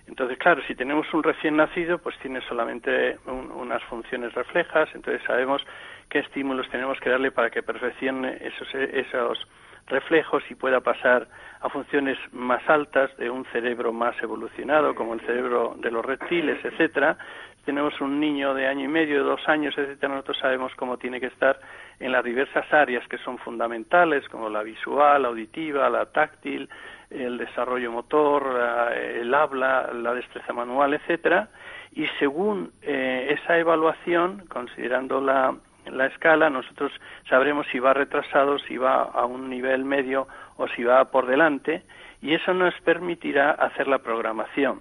Entonces, 0.07 0.39
claro, 0.39 0.63
si 0.67 0.75
tenemos 0.75 1.13
un 1.13 1.23
recién 1.23 1.57
nacido, 1.57 1.99
pues 1.99 2.17
tiene 2.19 2.41
solamente 2.43 3.19
unas 3.27 3.83
funciones 3.85 4.33
reflejas, 4.35 4.89
entonces 4.95 5.23
sabemos 5.27 5.67
qué 6.09 6.21
estímulos 6.21 6.69
tenemos 6.71 6.99
que 7.01 7.11
darle 7.11 7.33
para 7.33 7.51
que 7.51 7.63
perfeccione 7.63 8.39
esos, 8.41 8.73
esos 8.75 9.47
reflejos 9.87 10.43
y 10.51 10.55
pueda 10.55 10.81
pasar 10.81 11.27
a 11.61 11.69
funciones 11.69 12.19
más 12.33 12.69
altas 12.69 13.17
de 13.17 13.31
un 13.31 13.45
cerebro 13.47 13.93
más 13.93 14.21
evolucionado, 14.23 14.95
como 14.95 15.15
el 15.15 15.21
cerebro 15.21 15.75
de 15.79 15.91
los 15.91 16.05
reptiles, 16.05 16.65
etcétera. 16.65 17.17
Tenemos 17.65 18.01
un 18.01 18.21
niño 18.21 18.55
de 18.55 18.69
año 18.69 18.85
y 18.85 18.89
medio, 18.89 19.19
de 19.19 19.29
dos 19.29 19.49
años, 19.49 19.77
etcétera. 19.77 20.13
Nosotros 20.13 20.39
sabemos 20.39 20.73
cómo 20.77 20.99
tiene 20.99 21.21
que 21.21 21.27
estar 21.27 21.59
en 21.99 22.13
las 22.13 22.25
diversas 22.25 22.73
áreas 22.73 23.07
que 23.09 23.19
son 23.19 23.39
fundamentales, 23.39 24.29
como 24.29 24.49
la 24.49 24.63
visual, 24.63 25.23
la 25.23 25.29
auditiva, 25.29 25.91
la 25.91 26.07
táctil, 26.07 26.69
el 27.11 27.39
desarrollo 27.39 27.93
motor, 27.93 28.91
el 28.95 29.33
habla, 29.35 29.91
la 29.93 30.15
destreza 30.15 30.53
manual, 30.53 30.95
etcétera. 30.95 31.49
Y 31.93 32.07
según 32.19 32.73
eh, 32.83 33.37
esa 33.41 33.59
evaluación, 33.59 34.45
considerando 34.49 35.21
la 35.21 35.55
la 35.91 36.07
escala, 36.07 36.51
nosotros 36.51 36.93
sabremos 37.29 37.67
si 37.71 37.79
va 37.79 37.95
retrasado, 37.95 38.59
si 38.59 38.77
va 38.77 39.03
a 39.03 39.25
un 39.25 39.49
nivel 39.49 39.85
medio 39.85 40.27
o 40.57 40.69
si 40.69 40.83
va 40.83 41.05
por 41.11 41.27
delante, 41.27 41.83
y 42.23 42.35
eso 42.35 42.55
nos 42.55 42.75
permitirá 42.81 43.53
hacer 43.53 43.89
la 43.89 43.99
programación. 43.99 44.81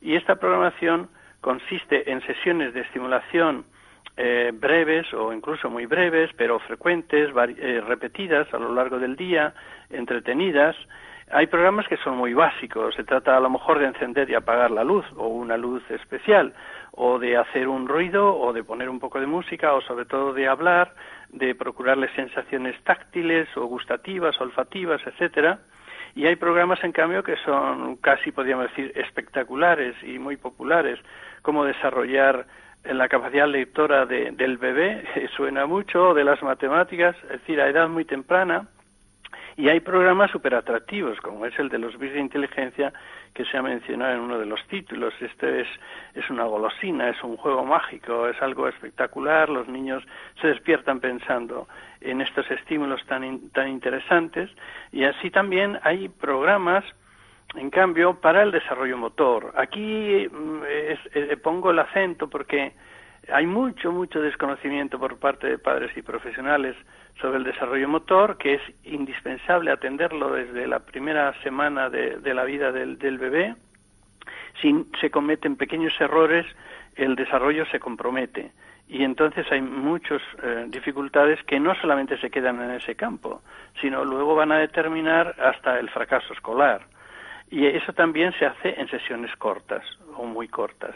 Y 0.00 0.16
esta 0.16 0.36
programación 0.36 1.08
consiste 1.40 2.10
en 2.10 2.20
sesiones 2.22 2.74
de 2.74 2.80
estimulación 2.80 3.64
eh, 4.16 4.52
breves 4.54 5.12
o 5.14 5.32
incluso 5.32 5.70
muy 5.70 5.86
breves, 5.86 6.30
pero 6.36 6.58
frecuentes, 6.60 7.30
eh, 7.34 7.82
repetidas 7.86 8.52
a 8.52 8.58
lo 8.58 8.74
largo 8.74 8.98
del 8.98 9.16
día, 9.16 9.54
entretenidas. 9.90 10.76
Hay 11.30 11.46
programas 11.46 11.88
que 11.88 11.96
son 11.98 12.16
muy 12.18 12.34
básicos, 12.34 12.94
se 12.94 13.04
trata 13.04 13.36
a 13.36 13.40
lo 13.40 13.48
mejor 13.48 13.78
de 13.78 13.86
encender 13.86 14.28
y 14.28 14.34
apagar 14.34 14.70
la 14.70 14.84
luz 14.84 15.06
o 15.16 15.28
una 15.28 15.56
luz 15.56 15.82
especial, 15.90 16.52
o 16.92 17.18
de 17.18 17.36
hacer 17.36 17.66
un 17.66 17.88
ruido 17.88 18.36
o 18.36 18.52
de 18.52 18.62
poner 18.62 18.88
un 18.88 19.00
poco 19.00 19.18
de 19.18 19.26
música 19.26 19.72
o 19.72 19.80
sobre 19.80 20.04
todo 20.04 20.32
de 20.32 20.46
hablar, 20.46 20.94
de 21.30 21.54
procurarle 21.54 22.08
sensaciones 22.14 22.80
táctiles 22.84 23.48
o 23.56 23.64
gustativas, 23.66 24.38
olfativas, 24.40 25.00
etcétera. 25.06 25.60
Y 26.14 26.26
hay 26.26 26.36
programas, 26.36 26.82
en 26.84 26.92
cambio, 26.92 27.24
que 27.24 27.36
son 27.44 27.96
casi, 27.96 28.30
podríamos 28.30 28.68
decir, 28.68 28.92
espectaculares 28.94 29.96
y 30.04 30.18
muy 30.18 30.36
populares, 30.36 31.00
como 31.42 31.64
desarrollar 31.64 32.46
la 32.84 33.08
capacidad 33.08 33.48
lectora 33.48 34.06
del 34.06 34.58
bebé, 34.58 35.04
suena 35.36 35.66
mucho, 35.66 36.14
de 36.14 36.22
las 36.22 36.40
matemáticas, 36.42 37.16
es 37.24 37.40
decir, 37.40 37.60
a 37.60 37.68
edad 37.68 37.88
muy 37.88 38.04
temprana, 38.04 38.68
y 39.56 39.68
hay 39.68 39.80
programas 39.80 40.30
súper 40.30 40.54
atractivos, 40.54 41.20
como 41.20 41.46
es 41.46 41.56
el 41.58 41.68
de 41.68 41.78
los 41.78 41.98
bits 41.98 42.14
de 42.14 42.20
inteligencia 42.20 42.92
que 43.32 43.44
se 43.44 43.56
ha 43.56 43.62
mencionado 43.62 44.14
en 44.14 44.20
uno 44.20 44.38
de 44.38 44.46
los 44.46 44.64
títulos. 44.68 45.14
Este 45.20 45.62
es, 45.62 45.68
es 46.14 46.28
una 46.30 46.44
golosina, 46.44 47.08
es 47.10 47.22
un 47.22 47.36
juego 47.36 47.64
mágico, 47.64 48.28
es 48.28 48.40
algo 48.42 48.68
espectacular. 48.68 49.48
Los 49.48 49.68
niños 49.68 50.04
se 50.40 50.48
despiertan 50.48 51.00
pensando 51.00 51.68
en 52.00 52.20
estos 52.20 52.50
estímulos 52.50 53.04
tan, 53.06 53.50
tan 53.50 53.68
interesantes. 53.68 54.50
Y 54.92 55.04
así 55.04 55.30
también 55.30 55.78
hay 55.82 56.08
programas 56.08 56.84
en 57.56 57.70
cambio, 57.70 58.20
para 58.20 58.42
el 58.42 58.50
desarrollo 58.50 58.96
motor, 58.96 59.52
aquí 59.56 60.26
mm, 60.28 60.62
eh, 60.66 61.36
pongo 61.40 61.70
el 61.70 61.78
acento 61.78 62.28
porque 62.28 62.72
hay 63.32 63.46
mucho, 63.46 63.92
mucho 63.92 64.20
desconocimiento 64.20 64.98
por 64.98 65.18
parte 65.18 65.46
de 65.46 65.58
padres 65.58 65.96
y 65.96 66.02
profesionales 66.02 66.74
sobre 67.20 67.38
el 67.38 67.44
desarrollo 67.44 67.88
motor, 67.88 68.36
que 68.38 68.54
es 68.54 68.62
indispensable 68.84 69.70
atenderlo 69.70 70.32
desde 70.32 70.66
la 70.66 70.80
primera 70.80 71.32
semana 71.42 71.88
de, 71.90 72.34
la 72.34 72.44
vida 72.44 72.72
del, 72.72 73.18
bebé. 73.18 73.54
Si 74.60 74.86
se 75.00 75.10
cometen 75.10 75.56
pequeños 75.56 75.92
errores, 76.00 76.46
el 76.96 77.14
desarrollo 77.14 77.66
se 77.66 77.80
compromete. 77.80 78.52
Y 78.88 79.02
entonces 79.02 79.46
hay 79.50 79.62
muchas 79.62 80.20
eh, 80.42 80.66
dificultades 80.68 81.42
que 81.44 81.58
no 81.58 81.74
solamente 81.76 82.18
se 82.18 82.30
quedan 82.30 82.60
en 82.60 82.72
ese 82.72 82.94
campo, 82.94 83.42
sino 83.80 84.04
luego 84.04 84.34
van 84.34 84.52
a 84.52 84.58
determinar 84.58 85.34
hasta 85.40 85.78
el 85.78 85.88
fracaso 85.90 86.32
escolar. 86.34 86.82
Y 87.50 87.66
eso 87.66 87.92
también 87.92 88.32
se 88.38 88.46
hace 88.46 88.78
en 88.78 88.88
sesiones 88.88 89.34
cortas 89.36 89.84
o 90.16 90.24
muy 90.24 90.48
cortas. 90.48 90.94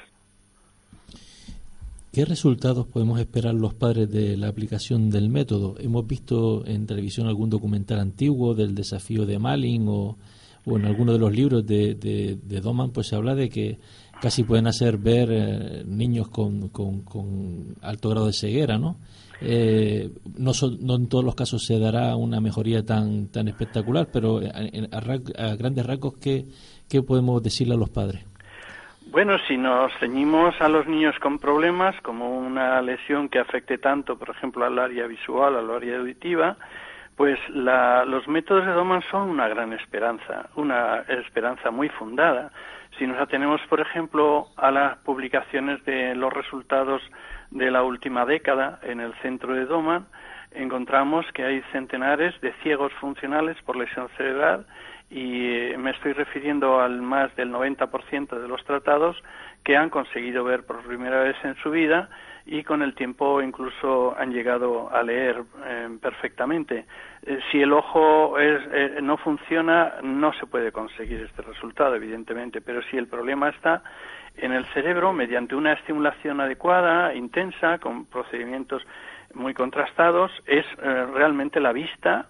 ¿Qué 2.19 2.25
resultados 2.25 2.85
podemos 2.89 3.21
esperar 3.21 3.55
los 3.55 3.75
padres 3.75 4.11
de 4.11 4.37
la 4.37 4.49
aplicación 4.49 5.09
del 5.09 5.29
método? 5.29 5.77
Hemos 5.79 6.05
visto 6.05 6.67
en 6.67 6.85
televisión 6.85 7.29
algún 7.29 7.49
documental 7.49 8.01
antiguo 8.01 8.57
del 8.57 8.75
desafío 8.75 9.25
de 9.25 9.39
Malin 9.39 9.87
o, 9.87 10.19
en 10.67 10.85
alguno 10.85 11.13
de 11.13 11.21
los 11.21 11.33
libros 11.33 11.65
de, 11.65 11.95
de, 11.95 12.61
Doman, 12.61 12.91
pues 12.91 13.07
se 13.07 13.15
habla 13.15 13.37
de 13.37 13.49
que 13.49 13.79
casi 14.21 14.43
pueden 14.43 14.67
hacer 14.67 14.99
ver 14.99 15.29
eh, 15.31 15.85
niños 15.87 16.27
con, 16.27 16.71
con, 16.71 17.77
alto 17.83 18.09
grado 18.09 18.27
de 18.27 18.33
ceguera, 18.33 18.79
¿no? 18.79 18.97
Eh, 19.41 20.11
no, 20.37 20.51
no, 20.81 20.97
en 20.97 21.07
todos 21.07 21.25
los 21.25 21.37
casos 21.37 21.65
se 21.65 21.79
dará 21.79 22.17
una 22.17 22.41
mejoría 22.41 22.85
tan, 22.85 23.29
tan 23.29 23.47
espectacular, 23.47 24.11
pero 24.13 24.41
a, 24.41 25.55
grandes 25.55 25.87
rasgos, 25.87 26.15
¿qué, 26.17 26.47
¿qué 26.89 27.01
podemos 27.01 27.41
decirle 27.45 27.75
a 27.75 27.79
los 27.79 27.91
padres? 27.91 28.25
Bueno, 29.11 29.39
si 29.49 29.57
nos 29.57 29.91
ceñimos 30.01 30.61
a 30.61 30.69
los 30.69 30.87
niños 30.87 31.19
con 31.19 31.39
problemas, 31.39 31.99
como 32.03 32.39
una 32.39 32.83
lesión 32.83 33.31
que 33.31 33.39
afecte 33.39 33.79
tanto, 33.79 34.19
por 34.19 34.29
ejemplo, 34.29 34.67
al 34.67 34.79
área 34.79 35.07
visual, 35.07 35.57
al 35.57 35.71
área 35.71 35.97
auditiva, 35.97 36.57
pues 37.17 37.39
los 37.49 38.29
métodos 38.29 38.67
de 38.67 38.73
Doman 38.73 39.01
son 39.11 39.31
una 39.31 39.49
gran 39.49 39.73
esperanza, 39.73 40.51
una 40.57 40.99
esperanza 41.09 41.71
muy 41.71 41.89
fundada. 41.89 42.53
Si 42.99 43.07
nos 43.07 43.19
atenemos, 43.19 43.63
por 43.71 43.81
ejemplo, 43.81 44.49
a 44.57 44.71
las 44.71 44.99
publicaciones 44.99 45.83
de 45.87 46.15
los 46.15 46.31
resultados 46.31 47.01
de 47.51 47.71
la 47.71 47.83
última 47.85 48.27
década 48.27 48.79
en 48.83 49.01
el 49.01 49.15
centro 49.23 49.55
de 49.55 49.65
Doman, 49.65 50.07
encontramos 50.53 51.25
que 51.33 51.45
hay 51.45 51.63
centenares 51.73 52.39
de 52.43 52.53
ciegos 52.63 52.93
funcionales 53.01 53.57
por 53.63 53.77
lesión 53.77 54.09
cerebral 54.19 54.67
y 55.11 55.73
eh, 55.73 55.79
me 55.79 55.91
estoy 55.93 56.13
refiriendo 56.13 56.81
al 56.81 57.01
más 57.01 57.35
del 57.37 57.51
90% 57.51 58.39
de 58.39 58.49
los 58.49 58.63
tratados 58.65 59.17
que 59.65 59.77
han 59.77 59.91
conseguido 59.91 60.45
ver 60.45 60.67
por 60.67 60.83
primera 60.83 61.21
vez 61.21 61.37
en 61.45 61.55
su 61.57 61.71
vida 61.71 62.11
y 62.45 62.63
con 62.63 62.83
el 62.83 62.95
tiempo 62.95 63.41
incluso 63.43 64.15
han 64.19 64.33
llegado 64.33 64.91
a 64.95 65.03
leer 65.03 65.43
eh, 65.65 65.89
perfectamente. 66.01 66.87
Eh, 67.23 67.39
si 67.51 67.61
el 67.61 67.73
ojo 67.73 68.37
no 69.03 69.17
funciona, 69.19 69.95
no 70.03 70.33
se 70.35 70.47
puede 70.47 70.73
conseguir 70.73 71.23
este 71.23 71.43
resultado, 71.43 71.95
evidentemente, 71.95 72.61
pero 72.61 72.83
si 72.83 72.97
el 72.97 73.07
problema 73.07 73.49
está 73.49 73.83
en 74.37 74.53
el 74.53 74.65
cerebro, 74.67 75.13
mediante 75.13 75.55
una 75.55 75.73
estimulación 75.73 76.41
adecuada, 76.41 77.15
intensa, 77.15 77.79
con 77.79 78.07
procedimientos 78.07 78.87
muy 79.35 79.53
contrastados, 79.53 80.31
es 80.47 80.65
realmente 80.77 81.61
la 81.61 81.73
vista 81.73 82.29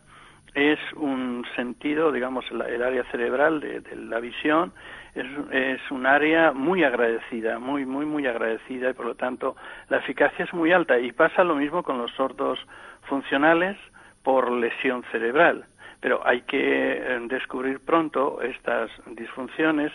es 0.55 0.79
un 0.95 1.45
sentido, 1.57 2.13
digamos, 2.13 2.45
el, 2.51 2.83
área 2.83 3.05
cerebral 3.11 3.61
de, 3.61 3.83
la 3.97 4.21
visión 4.21 4.73
es, 5.15 5.27
es, 5.51 5.91
un 5.91 6.07
área 6.07 6.53
muy 6.53 6.85
agradecida, 6.85 7.59
muy, 7.59 7.85
muy, 7.85 8.07
muy 8.07 8.27
agradecida 8.27 8.91
y 8.91 8.95
por 8.95 9.07
lo 9.07 9.15
tanto 9.15 9.57
la 9.89 9.99
eficacia 9.99 10.45
es 10.45 10.53
muy 10.53 10.73
alta 10.73 10.99
y 10.99 11.13
pasa 11.13 11.45
lo 11.45 11.55
mismo 11.55 11.83
con 11.83 11.99
los 11.99 12.11
sordos 12.13 12.59
funcionales 13.03 13.77
por 14.23 14.51
lesión 14.51 15.05
cerebral. 15.11 15.65
Pero 16.01 16.25
hay 16.27 16.43
que 16.43 16.93
eh, 16.93 17.19
descubrir 17.29 17.81
pronto 17.81 18.41
estas 18.43 18.91
disfunciones 19.07 19.93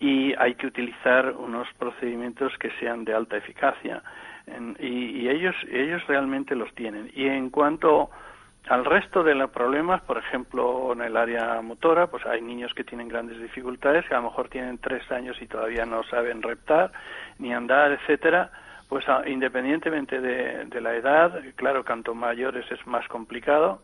y 0.00 0.34
hay 0.34 0.54
que 0.54 0.66
utilizar 0.66 1.32
unos 1.32 1.66
procedimientos 1.78 2.56
que 2.58 2.70
sean 2.78 3.04
de 3.04 3.14
alta 3.14 3.36
eficacia 3.36 4.02
y, 4.78 4.86
y 4.86 5.28
ellos 5.28 5.56
ellos 5.70 6.06
realmente 6.06 6.54
los 6.54 6.72
tienen. 6.74 7.10
Y 7.14 7.26
en 7.26 7.50
cuanto 7.50 8.10
al 8.68 8.84
resto 8.84 9.22
de 9.22 9.34
los 9.34 9.50
problemas, 9.50 10.02
por 10.02 10.18
ejemplo, 10.18 10.92
en 10.92 11.00
el 11.00 11.16
área 11.16 11.60
motora, 11.62 12.06
pues 12.08 12.24
hay 12.26 12.42
niños 12.42 12.74
que 12.74 12.84
tienen 12.84 13.08
grandes 13.08 13.40
dificultades, 13.40 14.06
que 14.06 14.14
a 14.14 14.18
lo 14.18 14.24
mejor 14.24 14.48
tienen 14.48 14.78
tres 14.78 15.10
años 15.10 15.40
y 15.40 15.46
todavía 15.46 15.86
no 15.86 16.02
saben 16.04 16.42
reptar 16.42 16.92
ni 17.38 17.52
andar, 17.52 17.92
etcétera. 17.92 18.50
Pues 18.88 19.04
ah, 19.08 19.22
independientemente 19.26 20.20
de, 20.20 20.80
la 20.80 20.94
edad, 20.94 21.40
claro, 21.56 21.84
cuanto 21.84 22.14
mayores 22.14 22.70
es 22.70 22.86
más 22.86 23.06
complicado. 23.08 23.80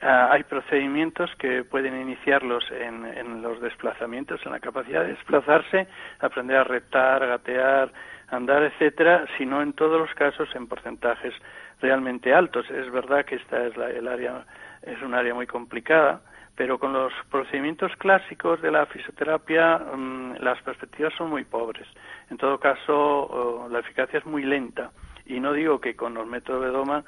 Ah, 0.00 0.28
hay 0.30 0.44
procedimientos 0.44 1.30
que 1.38 1.64
pueden 1.64 2.00
iniciarlos 2.00 2.64
en, 2.70 3.04
en 3.06 3.42
los 3.42 3.60
desplazamientos, 3.60 4.40
en 4.46 4.52
la 4.52 4.60
capacidad 4.60 5.02
de 5.02 5.14
desplazarse, 5.14 5.88
aprender 6.20 6.58
a 6.58 6.64
reptar, 6.64 7.26
gatear, 7.26 7.92
andar, 8.28 8.62
etcétera, 8.62 9.26
sino 9.36 9.62
en 9.62 9.72
todos 9.72 10.00
los 10.00 10.14
casos 10.14 10.48
en 10.54 10.66
porcentajes 10.66 11.34
realmente 11.80 12.34
altos. 12.34 12.68
Es 12.70 12.90
verdad 12.90 13.24
que 13.24 13.36
esta 13.36 13.66
es 13.66 13.76
la, 13.76 13.90
el 13.90 14.08
área 14.08 14.44
es 14.82 15.00
un 15.02 15.14
área 15.14 15.34
muy 15.34 15.46
complicada, 15.46 16.20
pero 16.56 16.78
con 16.78 16.92
los 16.92 17.12
procedimientos 17.30 17.92
clásicos 17.96 18.60
de 18.62 18.70
la 18.70 18.86
fisioterapia 18.86 19.78
mm, 19.78 20.36
las 20.40 20.60
perspectivas 20.62 21.12
son 21.16 21.30
muy 21.30 21.44
pobres. 21.44 21.86
En 22.30 22.36
todo 22.36 22.58
caso, 22.58 22.94
oh, 22.96 23.68
la 23.70 23.80
eficacia 23.80 24.18
es 24.18 24.26
muy 24.26 24.44
lenta 24.44 24.90
y 25.26 25.40
no 25.40 25.52
digo 25.52 25.80
que 25.80 25.94
con 25.94 26.14
los 26.14 26.26
métodos 26.26 26.64
de 26.64 26.70
Doma 26.70 27.04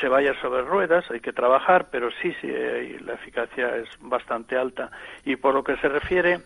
se 0.00 0.08
vaya 0.08 0.34
sobre 0.40 0.62
ruedas, 0.62 1.08
hay 1.10 1.20
que 1.20 1.32
trabajar, 1.32 1.86
pero 1.90 2.10
sí, 2.20 2.34
sí, 2.40 2.48
la 3.04 3.14
eficacia 3.14 3.76
es 3.76 3.88
bastante 4.00 4.56
alta. 4.56 4.90
Y 5.24 5.36
por 5.36 5.54
lo 5.54 5.62
que 5.62 5.76
se 5.76 5.88
refiere 5.88 6.40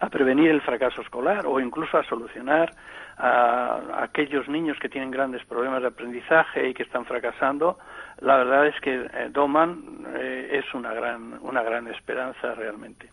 a 0.00 0.08
prevenir 0.10 0.50
el 0.50 0.60
fracaso 0.60 1.00
escolar 1.00 1.46
o 1.46 1.60
incluso 1.60 1.96
a 1.96 2.04
solucionar 2.04 2.70
a, 3.18 4.02
aquellos 4.04 4.48
niños 4.48 4.78
que 4.80 4.88
tienen 4.88 5.10
grandes 5.10 5.44
problemas 5.44 5.82
de 5.82 5.88
aprendizaje 5.88 6.68
y 6.68 6.74
que 6.74 6.84
están 6.84 7.04
fracasando, 7.04 7.78
la 8.20 8.36
verdad 8.36 8.66
es 8.68 8.80
que 8.80 8.94
eh, 8.94 9.28
Doman 9.32 10.04
eh, 10.16 10.60
es 10.62 10.74
una 10.74 10.92
gran, 10.92 11.38
una 11.42 11.62
gran 11.62 11.88
esperanza 11.88 12.54
realmente. 12.54 13.10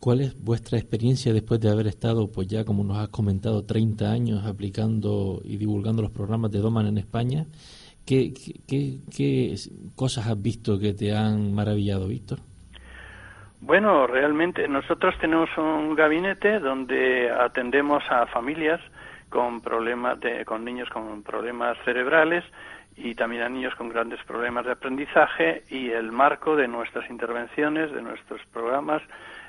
¿Cuál 0.00 0.20
es 0.20 0.42
vuestra 0.42 0.78
experiencia 0.78 1.32
después 1.32 1.60
de 1.60 1.70
haber 1.70 1.88
estado, 1.88 2.30
pues 2.32 2.46
ya 2.46 2.64
como 2.64 2.84
nos 2.84 2.98
has 2.98 3.08
comentado, 3.08 3.64
30 3.64 4.10
años 4.10 4.46
aplicando 4.46 5.40
y 5.42 5.56
divulgando 5.56 6.02
los 6.02 6.12
programas 6.12 6.52
de 6.52 6.60
Doman 6.60 6.86
en 6.86 6.98
España? 6.98 7.46
¿Qué, 8.06 8.32
qué, 8.66 9.00
qué 9.14 9.54
cosas 9.96 10.28
has 10.28 10.40
visto 10.40 10.78
que 10.78 10.94
te 10.94 11.14
han 11.14 11.52
maravillado, 11.52 12.06
Víctor? 12.06 12.38
Bueno, 13.60 14.06
realmente 14.06 14.68
nosotros 14.68 15.14
tenemos 15.20 15.50
un 15.58 15.96
gabinete 15.96 16.60
donde 16.60 17.28
atendemos 17.30 18.04
a 18.08 18.26
familias 18.26 18.80
con 19.28 19.60
problemas 19.60 20.18
de, 20.20 20.44
con 20.44 20.64
niños 20.64 20.88
con 20.90 21.22
problemas 21.22 21.76
cerebrales 21.84 22.44
y 22.96 23.14
también 23.14 23.42
a 23.42 23.48
niños 23.48 23.74
con 23.76 23.88
grandes 23.88 24.22
problemas 24.24 24.64
de 24.64 24.72
aprendizaje 24.72 25.62
y 25.70 25.90
el 25.90 26.10
marco 26.10 26.56
de 26.56 26.66
nuestras 26.66 27.08
intervenciones, 27.10 27.92
de 27.92 28.02
nuestros 28.02 28.40
programas, 28.52 29.02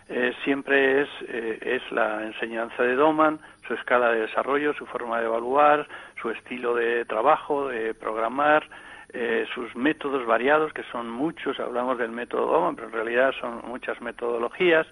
eh, 0.08 0.34
siempre 0.44 1.02
es, 1.02 1.10
eh, 1.28 1.60
es 1.62 1.92
la 1.92 2.24
enseñanza 2.24 2.84
de 2.84 2.96
Doman, 2.96 3.40
su 3.68 3.74
escala 3.74 4.12
de 4.12 4.22
desarrollo, 4.22 4.74
su 4.74 4.86
forma 4.86 5.20
de 5.20 5.26
evaluar, 5.26 5.88
su 6.22 6.30
estilo 6.30 6.76
de 6.76 7.06
trabajo, 7.06 7.70
de 7.70 7.94
programar, 7.94 8.68
eh, 9.12 9.48
sus 9.56 9.76
métodos 9.76 10.26
variados, 10.28 10.72
que 10.74 10.84
son 10.92 11.10
muchos, 11.10 11.60
hablamos 11.60 11.98
del 11.98 12.12
método 12.12 12.46
Doman, 12.46 12.76
pero 12.76 12.88
en 12.90 12.94
realidad 12.94 13.32
son 13.40 13.62
muchas 13.68 14.00
metodologías, 14.02 14.86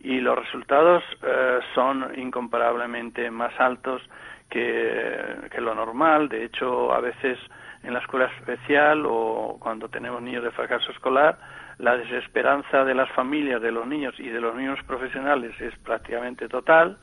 y 0.00 0.20
los 0.20 0.38
resultados 0.38 1.02
eh, 1.22 1.58
son 1.74 2.12
incomparablemente 2.16 3.30
más 3.30 3.58
altos 3.58 4.02
que, 4.48 5.48
lo 5.58 5.74
normal. 5.74 6.28
De 6.28 6.44
hecho, 6.44 6.92
a 6.92 7.00
veces 7.00 7.38
en 7.82 7.92
la 7.94 8.00
escuela 8.00 8.26
especial 8.38 9.04
o 9.06 9.56
cuando 9.60 9.88
tenemos 9.88 10.22
niños 10.22 10.44
de 10.44 10.50
fracaso 10.50 10.90
escolar, 10.92 11.38
la 11.78 11.96
desesperanza 11.96 12.84
de 12.84 12.94
las 12.94 13.10
familias, 13.12 13.60
de 13.60 13.72
los 13.72 13.86
niños 13.86 14.14
y 14.18 14.28
de 14.28 14.40
los 14.40 14.54
niños 14.54 14.78
profesionales 14.86 15.60
es 15.60 15.76
prácticamente 15.78 16.48
total 16.48 16.98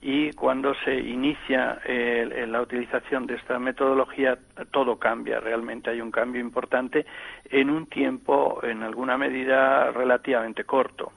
y 0.00 0.32
cuando 0.32 0.74
se 0.84 0.94
inicia 0.94 1.80
la 1.86 2.60
utilización 2.60 3.24
de 3.26 3.36
esta 3.36 3.58
metodología 3.60 4.36
todo 4.72 4.98
cambia, 4.98 5.38
realmente 5.38 5.90
hay 5.90 6.00
un 6.00 6.10
cambio 6.10 6.40
importante 6.40 7.06
en 7.44 7.70
un 7.70 7.86
tiempo 7.86 8.60
en 8.64 8.82
alguna 8.82 9.16
medida 9.16 9.92
relativamente 9.92 10.64
corto. 10.64 11.12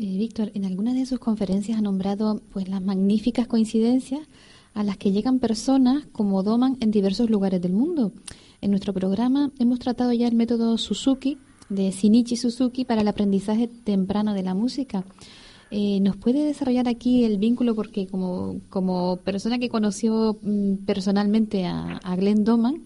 Eh, 0.00 0.16
Víctor, 0.16 0.52
en 0.54 0.64
alguna 0.64 0.94
de 0.94 1.06
sus 1.06 1.18
conferencias 1.18 1.76
ha 1.76 1.82
nombrado 1.82 2.40
pues 2.52 2.68
las 2.68 2.80
magníficas 2.80 3.48
coincidencias 3.48 4.20
a 4.72 4.84
las 4.84 4.96
que 4.96 5.10
llegan 5.10 5.40
personas 5.40 6.06
como 6.12 6.44
Doman 6.44 6.76
en 6.78 6.92
diversos 6.92 7.28
lugares 7.30 7.60
del 7.60 7.72
mundo. 7.72 8.12
En 8.60 8.70
nuestro 8.70 8.92
programa 8.94 9.50
hemos 9.58 9.80
tratado 9.80 10.12
ya 10.12 10.28
el 10.28 10.36
método 10.36 10.78
Suzuki 10.78 11.38
de 11.68 11.90
Shinichi 11.90 12.36
Suzuki 12.36 12.84
para 12.84 13.00
el 13.00 13.08
aprendizaje 13.08 13.66
temprano 13.66 14.34
de 14.34 14.44
la 14.44 14.54
música. 14.54 15.04
Eh, 15.72 15.98
¿Nos 15.98 16.16
puede 16.16 16.44
desarrollar 16.44 16.86
aquí 16.86 17.24
el 17.24 17.38
vínculo? 17.38 17.74
Porque 17.74 18.06
como, 18.06 18.60
como 18.70 19.16
persona 19.16 19.58
que 19.58 19.68
conoció 19.68 20.38
mm, 20.40 20.74
personalmente 20.86 21.66
a, 21.66 21.96
a 22.04 22.14
Glenn 22.14 22.44
Doman, 22.44 22.84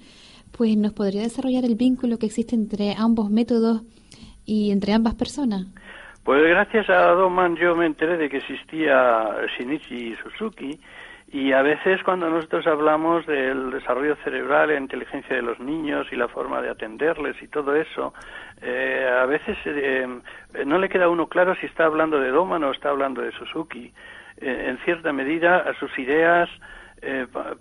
pues 0.51 0.79
nos 0.79 0.95
podría 0.95 1.21
desarrollar 1.21 1.67
el 1.67 1.75
vínculo 1.75 2.19
que 2.19 2.25
existe 2.25 2.55
entre 2.55 2.95
ambos 2.95 3.31
métodos 3.31 3.83
y 4.47 4.71
entre 4.71 4.95
ambas 4.95 5.15
personas. 5.15 5.67
Pues 6.25 6.41
gracias 6.49 6.89
a 6.89 7.09
Doman 7.09 7.57
yo 7.57 7.75
me 7.75 7.85
enteré 7.85 8.17
de 8.17 8.29
que 8.29 8.37
existía 8.37 9.29
Shinichi 9.59 10.15
Suzuki 10.23 10.79
y 11.33 11.51
a 11.53 11.63
veces 11.63 12.01
cuando 12.05 12.31
nosotros 12.31 12.65
hablamos 12.69 13.27
del 13.27 13.73
desarrollo 13.73 14.15
cerebral, 14.23 14.69
la 14.69 14.79
inteligencia 14.79 15.35
de 15.35 15.43
los 15.43 15.59
niños 15.59 16.07
y 16.13 16.17
la 16.17 16.29
forma 16.29 16.63
de 16.63 16.71
atenderles 16.71 17.43
y 17.43 17.49
todo 17.49 17.75
eso, 17.75 18.15
eh, 18.61 19.09
a 19.21 19.27
veces 19.27 19.57
eh, 19.65 20.07
no 20.65 20.79
le 20.79 20.89
queda 20.89 21.07
a 21.07 21.09
uno 21.09 21.27
claro 21.27 21.57
si 21.57 21.67
está 21.67 21.87
hablando 21.87 22.21
de 22.21 22.31
Doman 22.31 22.63
o 22.63 22.71
está 22.71 22.91
hablando 22.91 23.21
de 23.23 23.33
Suzuki. 23.33 23.93
Eh, 24.37 24.67
en 24.69 24.79
cierta 24.85 25.13
medida, 25.13 25.75
sus 25.81 25.99
ideas, 25.99 26.49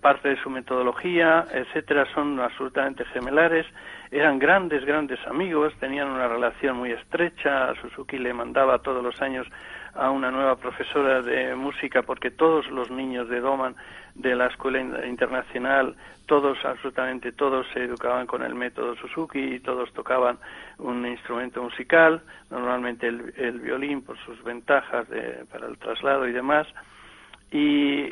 parte 0.00 0.28
de 0.28 0.36
su 0.42 0.50
metodología, 0.50 1.46
etcétera, 1.52 2.06
son 2.14 2.38
absolutamente 2.38 3.04
gemelares 3.06 3.66
eran 4.12 4.38
grandes, 4.38 4.84
grandes 4.84 5.18
amigos, 5.26 5.72
tenían 5.80 6.08
una 6.08 6.28
relación 6.28 6.76
muy 6.76 6.92
estrecha, 6.92 7.74
Suzuki 7.80 8.18
le 8.18 8.34
mandaba 8.34 8.80
todos 8.80 9.02
los 9.02 9.18
años 9.22 9.46
a 9.94 10.10
una 10.10 10.30
nueva 10.30 10.56
profesora 10.56 11.22
de 11.22 11.54
música 11.54 12.02
porque 12.02 12.30
todos 12.30 12.70
los 12.70 12.90
niños 12.90 13.30
de 13.30 13.40
Doman 13.40 13.74
de 14.14 14.34
la 14.36 14.48
escuela 14.48 14.80
internacional, 15.06 15.96
todos, 16.26 16.62
absolutamente 16.62 17.32
todos 17.32 17.66
se 17.72 17.84
educaban 17.84 18.26
con 18.26 18.42
el 18.42 18.54
método 18.54 18.96
Suzuki 18.96 19.54
y 19.54 19.60
todos 19.60 19.90
tocaban 19.94 20.36
un 20.76 21.06
instrumento 21.06 21.62
musical, 21.62 22.20
normalmente 22.50 23.06
el, 23.08 23.60
violín 23.60 24.02
por 24.02 24.18
sus 24.18 24.44
ventajas 24.44 25.06
para 25.50 25.68
el 25.68 25.78
traslado 25.78 26.28
y 26.28 26.32
demás. 26.32 26.66
Y, 27.52 28.08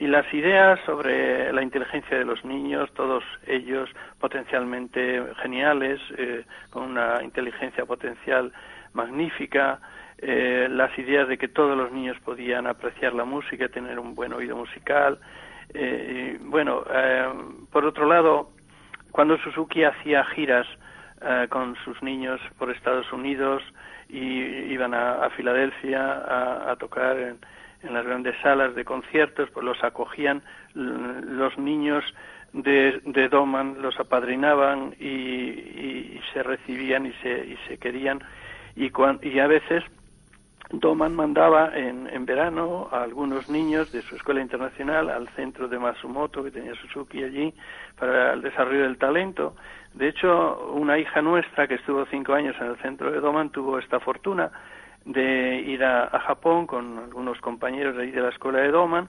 las 0.00 0.32
ideas 0.32 0.80
sobre 0.86 1.52
la 1.52 1.62
inteligencia 1.62 2.16
de 2.16 2.24
los 2.24 2.42
niños, 2.46 2.90
todos 2.94 3.22
ellos 3.46 3.90
potencialmente 4.18 5.22
geniales, 5.42 6.00
eh, 6.16 6.44
con 6.70 6.84
una 6.84 7.22
inteligencia 7.22 7.84
potencial 7.84 8.50
magnífica, 8.94 9.80
eh, 10.16 10.66
las 10.70 10.98
ideas 10.98 11.28
de 11.28 11.36
que 11.36 11.48
todos 11.48 11.76
los 11.76 11.92
niños 11.92 12.18
podían 12.24 12.66
apreciar 12.66 13.12
la 13.12 13.24
música, 13.24 13.68
tener 13.68 13.98
un 13.98 14.14
buen 14.14 14.32
oído 14.32 14.56
musical. 14.56 15.18
Eh, 15.74 16.38
bueno, 16.40 16.82
por 17.70 17.84
otro 17.84 18.06
lado, 18.06 18.50
cuando 19.12 19.36
Suzuki 19.38 19.84
hacía 19.84 20.24
giras 20.24 20.66
con 21.50 21.76
sus 21.84 22.02
niños 22.02 22.40
por 22.58 22.70
Estados 22.70 23.12
Unidos 23.12 23.62
y 24.08 24.16
iban 24.72 24.94
a, 24.94 25.28
Filadelfia 25.36 26.70
a 26.70 26.76
tocar 26.76 27.18
en, 27.18 27.38
en 27.82 27.94
las 27.94 28.04
grandes 28.04 28.34
salas 28.42 28.74
de 28.74 28.84
conciertos, 28.84 29.50
pues 29.50 29.64
los 29.64 29.82
acogían 29.82 30.42
los 30.74 31.56
niños 31.58 32.04
de, 32.52 33.00
de 33.04 33.28
Doman, 33.28 33.80
los 33.80 33.98
apadrinaban 33.98 34.94
y, 34.98 36.20
se 36.32 36.42
recibían 36.42 37.06
y 37.06 37.12
se, 37.22 37.46
y 37.46 37.56
se 37.68 37.78
querían. 37.78 38.20
Y, 38.76 38.92
y 39.22 39.38
a 39.40 39.46
veces 39.46 39.82
Doman 40.70 41.16
mandaba 41.16 41.76
en, 41.76 42.06
en 42.06 42.24
verano 42.24 42.88
a 42.92 43.02
algunos 43.02 43.48
niños 43.48 43.90
de 43.90 44.02
su 44.02 44.14
escuela 44.14 44.40
internacional 44.40 45.10
al 45.10 45.28
centro 45.30 45.66
de 45.66 45.78
Matsumoto, 45.78 46.44
que 46.44 46.52
tenía 46.52 46.74
Suzuki 46.74 47.24
allí, 47.24 47.52
para 47.98 48.34
el 48.34 48.42
desarrollo 48.42 48.82
del 48.82 48.96
talento. 48.96 49.56
De 49.94 50.08
hecho, 50.08 50.70
una 50.72 50.98
hija 50.98 51.20
nuestra 51.20 51.66
que 51.66 51.74
estuvo 51.74 52.06
cinco 52.06 52.34
años 52.34 52.54
en 52.60 52.68
el 52.68 52.76
centro 52.76 53.10
de 53.10 53.18
Doman 53.18 53.50
tuvo 53.50 53.78
esta 53.80 53.98
fortuna 53.98 54.52
de 55.04 55.62
ir 55.66 55.84
a, 55.84 56.08
Japón 56.20 56.66
con 56.66 56.98
algunos 56.98 57.40
compañeros 57.40 57.96
de 57.96 58.02
ahí 58.02 58.10
de 58.10 58.20
la 58.20 58.28
escuela 58.28 58.60
de 58.60 58.70
Doman. 58.70 59.08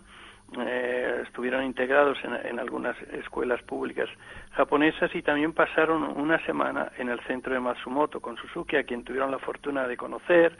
Eh, 0.59 1.23
estuvieron 1.23 1.63
integrados 1.63 2.17
en, 2.25 2.59
algunas 2.59 3.01
escuelas 3.13 3.61
públicas 3.63 4.09
japonesas 4.51 5.09
y 5.15 5.21
también 5.21 5.53
pasaron 5.53 6.03
una 6.03 6.45
semana 6.45 6.91
en 6.97 7.07
el 7.07 7.21
centro 7.21 7.53
de 7.53 7.61
Matsumoto 7.61 8.19
con 8.19 8.35
Suzuki, 8.35 8.75
a 8.75 8.83
quien 8.83 9.05
tuvieron 9.05 9.31
la 9.31 9.39
fortuna 9.39 9.87
de 9.87 9.95
conocer. 9.95 10.57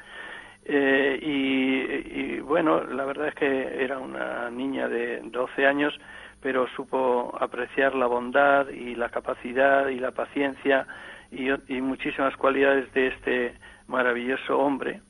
Eh, 0.63 1.19
y, 1.21 2.39
bueno, 2.39 2.83
la 2.83 3.03
verdad 3.03 3.29
es 3.29 3.35
que 3.35 3.83
era 3.83 3.99
una 3.99 4.49
niña 4.49 4.87
de 4.87 5.19
12 5.23 5.65
años, 5.65 5.99
pero 6.39 6.67
supo 6.69 7.35
apreciar 7.37 7.93
la 7.95 8.05
bondad 8.05 8.69
y 8.69 8.95
la 8.95 9.09
capacidad 9.09 9.89
y 9.89 9.99
la 9.99 10.11
paciencia 10.11 10.87
y, 11.31 11.49
y 11.67 11.81
muchísimas 11.81 12.35
cualidades 12.37 12.91
de 12.93 13.07
este 13.07 13.55
maravilloso 13.87 14.57
hombre 14.57 15.01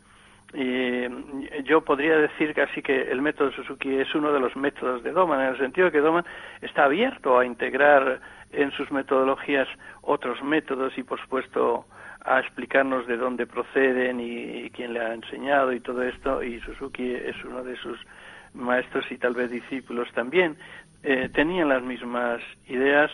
y 0.53 1.63
yo 1.63 1.81
podría 1.81 2.17
decir 2.17 2.53
casi 2.53 2.81
que 2.81 3.03
el 3.09 3.21
método 3.21 3.51
Suzuki 3.51 3.95
es 3.95 4.13
uno 4.13 4.33
de 4.33 4.39
los 4.39 4.55
métodos 4.55 5.01
de 5.03 5.11
Doman, 5.11 5.39
en 5.41 5.47
el 5.47 5.57
sentido 5.57 5.85
de 5.85 5.91
que 5.91 5.99
Doman 5.99 6.25
está 6.61 6.85
abierto 6.85 7.39
a 7.39 7.45
integrar 7.45 8.19
en 8.51 8.71
sus 8.71 8.91
metodologías 8.91 9.67
otros 10.01 10.43
métodos 10.43 10.97
y, 10.97 11.03
por 11.03 11.21
supuesto, 11.21 11.85
a 12.23 12.39
explicarnos 12.39 13.07
de 13.07 13.17
dónde 13.17 13.47
proceden 13.47 14.19
y, 14.19 14.69
quién 14.71 14.93
le 14.93 14.99
ha 14.99 15.13
enseñado 15.13 15.71
y 15.73 15.79
todo 15.79 16.03
esto, 16.03 16.43
y 16.43 16.59
Suzuki 16.61 17.15
es 17.15 17.35
uno 17.45 17.63
de 17.63 17.75
sus 17.77 17.99
maestros 18.53 19.09
y 19.09 19.17
tal 19.17 19.33
vez 19.33 19.49
discípulos 19.49 20.09
también. 20.13 20.57
Eh, 21.03 21.29
tenían 21.33 21.69
las 21.69 21.81
mismas 21.81 22.41
ideas 22.67 23.09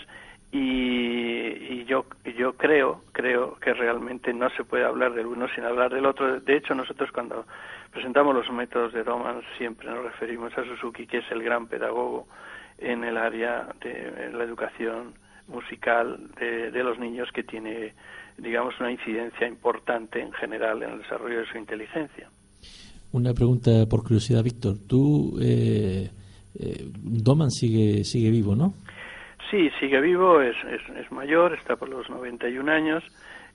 y, 0.52 1.86
yo 1.86 2.06
yo 2.38 2.54
creo 2.54 3.02
creo 3.14 3.56
que 3.56 3.74
realmente 3.74 4.34
no 4.34 4.50
se 4.52 4.64
puede 4.64 4.84
hablar 4.84 5.14
del 5.14 5.26
uno 5.26 5.48
sin 5.56 5.64
hablar 5.64 5.94
del 5.94 6.06
otro. 6.06 6.40
De 6.40 6.58
hecho 6.58 6.76
nosotros 6.76 7.10
cuando 7.14 7.46
presentamos 7.92 8.36
los 8.36 8.52
métodos 8.52 8.94
de 8.94 9.04
Doman 9.04 9.42
siempre 9.58 9.90
nos 9.90 10.04
referimos 10.04 10.52
a 10.58 10.66
Suzuki 10.66 11.08
que 11.08 11.20
es 11.20 11.32
el 11.32 11.44
gran 11.44 11.68
pedagogo 11.68 12.28
en 12.78 13.04
el 13.04 13.18
área 13.18 13.70
de 13.82 14.32
la 14.34 14.44
educación 14.44 15.14
musical 15.48 16.20
de, 16.40 16.72
de 16.72 16.84
los 16.84 17.00
niños 17.00 17.30
que 17.34 17.44
tiene 17.44 17.94
digamos 18.38 18.78
una 18.80 18.92
incidencia 18.92 19.48
importante 19.48 20.22
en 20.22 20.34
general 20.34 20.84
en 20.84 20.92
el 20.92 20.98
desarrollo 21.00 21.40
de 21.40 21.46
su 21.48 21.58
inteligencia. 21.58 22.30
Una 23.14 23.34
pregunta 23.34 23.86
por 23.90 24.04
curiosidad 24.04 24.44
Víctor. 24.44 24.76
Tú 24.86 25.40
eh, 25.42 26.12
eh, 26.56 26.86
Doman 26.94 27.50
sigue 27.50 28.04
sigue 28.04 28.30
vivo 28.30 28.56
no 28.56 28.74
Sí, 29.50 29.70
sigue 29.80 30.02
vivo, 30.02 30.42
es, 30.42 30.56
es, 30.64 31.12
mayor, 31.12 31.54
está 31.54 31.78
por 31.78 31.88
los 31.88 32.10
91 32.10 32.70
años, 32.70 33.04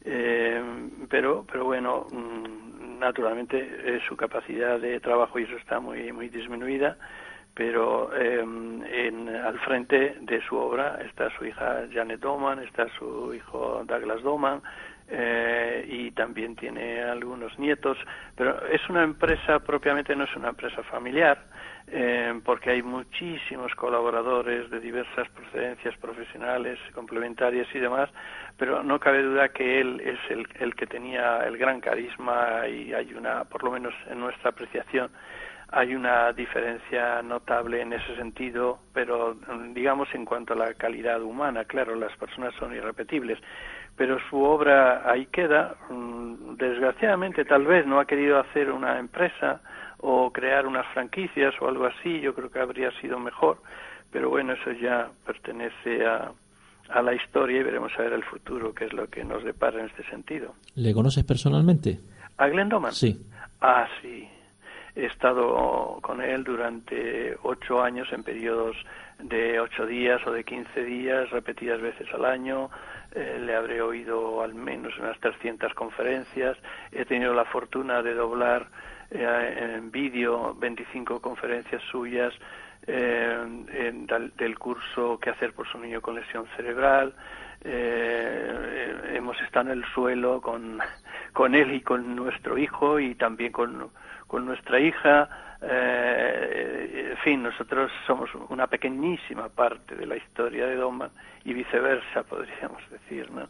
eh, 0.05 0.63
pero, 1.11 1.45
pero 1.51 1.65
bueno, 1.65 2.07
mm, 2.11 2.99
naturalmente 2.99 3.59
eh, 3.59 4.01
su 4.09 4.17
capacidad 4.17 4.81
de 4.81 5.01
trabajo 5.01 5.39
y 5.39 5.43
eso 5.43 5.57
está 5.57 5.81
muy, 5.81 6.11
muy 6.13 6.29
disminuida, 6.29 6.97
pero 7.55 8.11
eh, 8.17 8.41
en, 8.41 9.29
al 9.29 9.59
frente 9.61 10.17
de 10.21 10.41
su 10.43 10.57
obra 10.57 10.99
está 11.05 11.29
su 11.37 11.45
hija 11.45 11.83
Janet 11.93 12.21
Doman, 12.21 12.61
está 12.61 12.89
su 12.99 13.35
hijo 13.35 13.83
Douglas 13.87 14.23
Doman, 14.23 14.63
eh, 15.09 15.85
y 15.89 16.11
también 16.13 16.57
tiene 16.57 17.03
algunos 17.03 17.59
nietos, 17.59 17.99
pero 18.35 18.67
es 18.69 18.81
una 18.89 19.03
empresa 19.03 19.59
propiamente 19.59 20.17
no 20.17 20.25
es 20.25 20.35
una 20.37 20.49
empresa 20.49 20.83
familiar, 20.85 21.39
eh, 21.95 22.41
porque 22.45 22.71
hay 22.71 22.83
muchísimos 22.83 23.75
colaboradores 23.75 24.71
de 24.71 24.81
diversas 24.81 25.29
procedencias 25.29 25.95
profesionales, 25.99 26.79
complementarias 26.95 27.69
y 27.75 27.79
demás, 27.79 28.09
pero 28.57 28.83
no 28.83 28.99
cabe 28.99 29.23
duda 29.23 29.51
que 29.51 29.81
él 29.81 30.01
es 30.01 30.19
el, 30.31 30.49
el 30.59 30.75
que 30.75 30.87
tenía 30.87 31.41
el 31.47 31.59
gran 31.59 31.81
carisma 31.81 32.67
y 32.67 32.95
hay 32.95 33.13
una, 33.13 33.45
por 33.45 33.63
lo 33.63 33.73
menos 33.73 33.93
en 34.11 34.21
nuestra 34.21 34.51
apreciación, 34.51 35.11
hay 35.71 35.95
una 35.95 36.33
diferencia 36.33 37.23
notable 37.23 37.81
en 37.81 37.95
ese 37.95 38.15
sentido, 38.17 38.79
pero 38.93 39.37
digamos 39.73 40.07
en 40.15 40.27
cuanto 40.27 40.53
a 40.53 40.57
la 40.57 40.75
calidad 40.75 41.23
humana, 41.23 41.65
claro, 41.65 41.95
las 41.95 42.15
personas 42.19 42.55
son 42.57 42.75
irrepetibles, 42.75 43.39
pero 43.97 44.19
su 44.29 44.43
obra 44.43 45.11
ahí 45.11 45.27
queda. 45.27 45.75
Mm, 45.89 46.57
desgraciadamente, 46.57 47.45
tal 47.47 47.65
vez 47.65 47.87
no 47.87 48.01
ha 48.01 48.07
querido 48.07 48.39
hacer 48.39 48.71
una 48.71 48.99
empresa 48.99 49.63
o 50.03 50.31
crear 50.31 50.67
unas 50.67 50.87
franquicias 50.93 51.55
o 51.61 51.69
algo 51.69 51.87
así, 51.87 52.21
yo 52.21 52.35
creo 52.35 52.51
que 52.51 52.59
habría 52.59 52.91
sido 53.01 53.19
mejor, 53.19 53.59
pero 54.11 54.29
bueno, 54.29 54.53
eso 54.53 54.73
ya 54.73 55.09
pertenece 55.25 56.05
a, 56.05 56.33
a 56.91 57.03
la 57.03 57.15
historia 57.15 57.61
y 57.61 57.63
veremos 57.63 57.93
a 57.99 58.03
ver 58.03 58.13
el 58.13 58.25
futuro, 58.25 58.75
qué 58.75 58.85
es 58.85 58.93
lo 58.93 59.09
que 59.09 59.25
nos 59.25 59.43
depara 59.45 59.81
en 59.81 59.87
este 59.87 60.05
sentido. 60.11 60.55
¿Le 60.75 60.93
conoces 60.93 61.25
personalmente? 61.25 61.99
¿A 62.37 62.49
Glendoman? 62.49 62.93
Sí. 62.93 63.19
Ah, 63.61 63.87
sí, 64.01 64.29
He 64.95 65.07
estado 65.07 65.99
con 66.03 66.21
él 66.21 66.45
durante 66.45 67.35
ocho 67.45 67.83
años 67.83 68.13
en 68.13 68.23
periodos 68.23 68.77
de 69.19 69.59
ocho 69.59 69.87
días 69.87 70.21
o 70.27 70.33
de 70.33 70.45
quince 70.45 70.85
días, 70.85 71.31
repetidas 71.31 71.81
veces 71.81 72.07
al 72.13 72.27
año. 72.27 72.69
Eh, 73.15 73.41
le 73.41 73.55
habré 73.55 73.81
oído 73.81 74.43
al 74.43 74.55
menos 74.55 74.93
unas 74.99 75.19
300 75.21 75.73
conferencias. 75.73 76.59
He 76.91 77.07
tenido 77.07 77.33
la 77.33 77.47
fortuna 77.47 78.03
de 78.03 78.13
doblar 78.13 78.69
eh, 79.13 79.75
en 79.77 79.91
vídeo 79.91 80.55
25 80.55 81.21
conferencias 81.21 81.83
suyas 81.91 82.33
eh, 82.87 83.95
del 84.37 84.59
curso 84.59 85.19
que 85.19 85.31
hacer 85.31 85.53
por 85.53 85.69
su 85.69 85.79
niño 85.79 86.01
con 86.01 86.17
lesión 86.17 86.47
cerebral. 86.57 87.15
hemos 87.65 89.41
estado 89.43 89.71
en 89.71 89.79
el 89.79 89.85
suelo 89.93 90.41
con, 90.41 90.81
con 91.33 91.55
él 91.55 91.75
y 91.75 91.81
con 91.81 92.17
nuestro 92.17 92.59
hijo 92.59 92.99
y 92.99 93.15
también 93.15 93.53
con 93.53 93.91
con 94.33 94.47
nuestra 94.47 94.81
hija. 94.81 95.29
Eh, 95.61 97.11
en 97.11 97.17
fin, 97.19 97.43
nosotros 97.43 97.93
somos 98.07 98.31
una 98.49 98.67
pequeñísima 98.67 99.51
parte 99.51 99.95
de 99.95 100.07
la 100.07 100.17
historia 100.17 100.67
de 100.67 100.77
Doman 100.77 101.11
y 101.45 101.53
viceversa, 101.53 102.23
podríamos 102.23 102.81
decir, 102.91 103.31
¿no? 103.31 103.47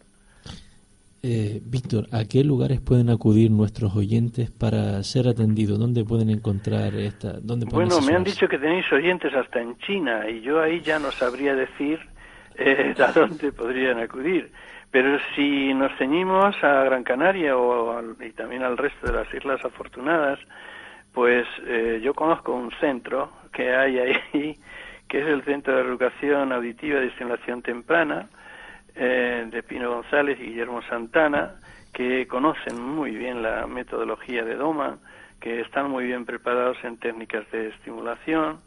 Eh, 1.24 1.60
Víctor, 1.62 2.06
¿a 2.10 2.24
qué 2.24 2.42
lugares 2.42 2.80
pueden 2.80 3.08
acudir 3.08 3.48
nuestros 3.48 3.94
oyentes 3.94 4.50
para 4.50 5.00
ser 5.04 5.28
atendidos? 5.28 5.78
¿Dónde 5.78 6.04
pueden 6.04 6.30
encontrar 6.30 6.94
esta? 6.94 7.34
Dónde 7.40 7.66
bueno, 7.66 8.00
me 8.00 8.16
han 8.16 8.24
dicho 8.24 8.48
que 8.48 8.58
tenéis 8.58 8.90
oyentes 8.92 9.32
hasta 9.32 9.60
en 9.60 9.78
China 9.78 10.28
y 10.28 10.40
yo 10.40 10.60
ahí 10.60 10.80
ya 10.80 10.98
no 10.98 11.12
sabría 11.12 11.54
decir 11.54 12.00
eh, 12.56 12.92
a 12.98 13.12
dónde 13.12 13.52
podrían 13.52 14.00
acudir. 14.00 14.50
Pero 14.90 15.20
si 15.36 15.72
nos 15.74 15.96
ceñimos 15.96 16.56
a 16.64 16.82
Gran 16.82 17.04
Canaria 17.04 17.56
o 17.56 18.02
y 18.20 18.32
también 18.32 18.64
al 18.64 18.76
resto 18.76 19.06
de 19.06 19.12
las 19.12 19.32
Islas 19.32 19.64
Afortunadas, 19.64 20.40
pues 21.12 21.46
eh, 21.66 22.00
yo 22.02 22.14
conozco 22.14 22.52
un 22.52 22.72
centro 22.80 23.30
que 23.52 23.72
hay 23.72 23.98
ahí, 24.00 24.58
que 25.08 25.20
es 25.20 25.26
el 25.28 25.44
Centro 25.44 25.76
de 25.76 25.82
Educación 25.82 26.52
Auditiva 26.52 27.00
y 27.00 27.06
Estimulación 27.06 27.62
Temprana, 27.62 28.28
eh, 28.94 29.46
de 29.50 29.62
Pino 29.62 29.90
González 29.90 30.38
y 30.40 30.44
Guillermo 30.44 30.82
Santana, 30.82 31.54
que 31.92 32.26
conocen 32.26 32.80
muy 32.80 33.14
bien 33.14 33.42
la 33.42 33.66
metodología 33.66 34.44
de 34.44 34.56
Doma, 34.56 34.98
que 35.40 35.60
están 35.60 35.90
muy 35.90 36.04
bien 36.04 36.24
preparados 36.24 36.78
en 36.84 36.96
técnicas 36.98 37.50
de 37.50 37.68
estimulación 37.68 38.60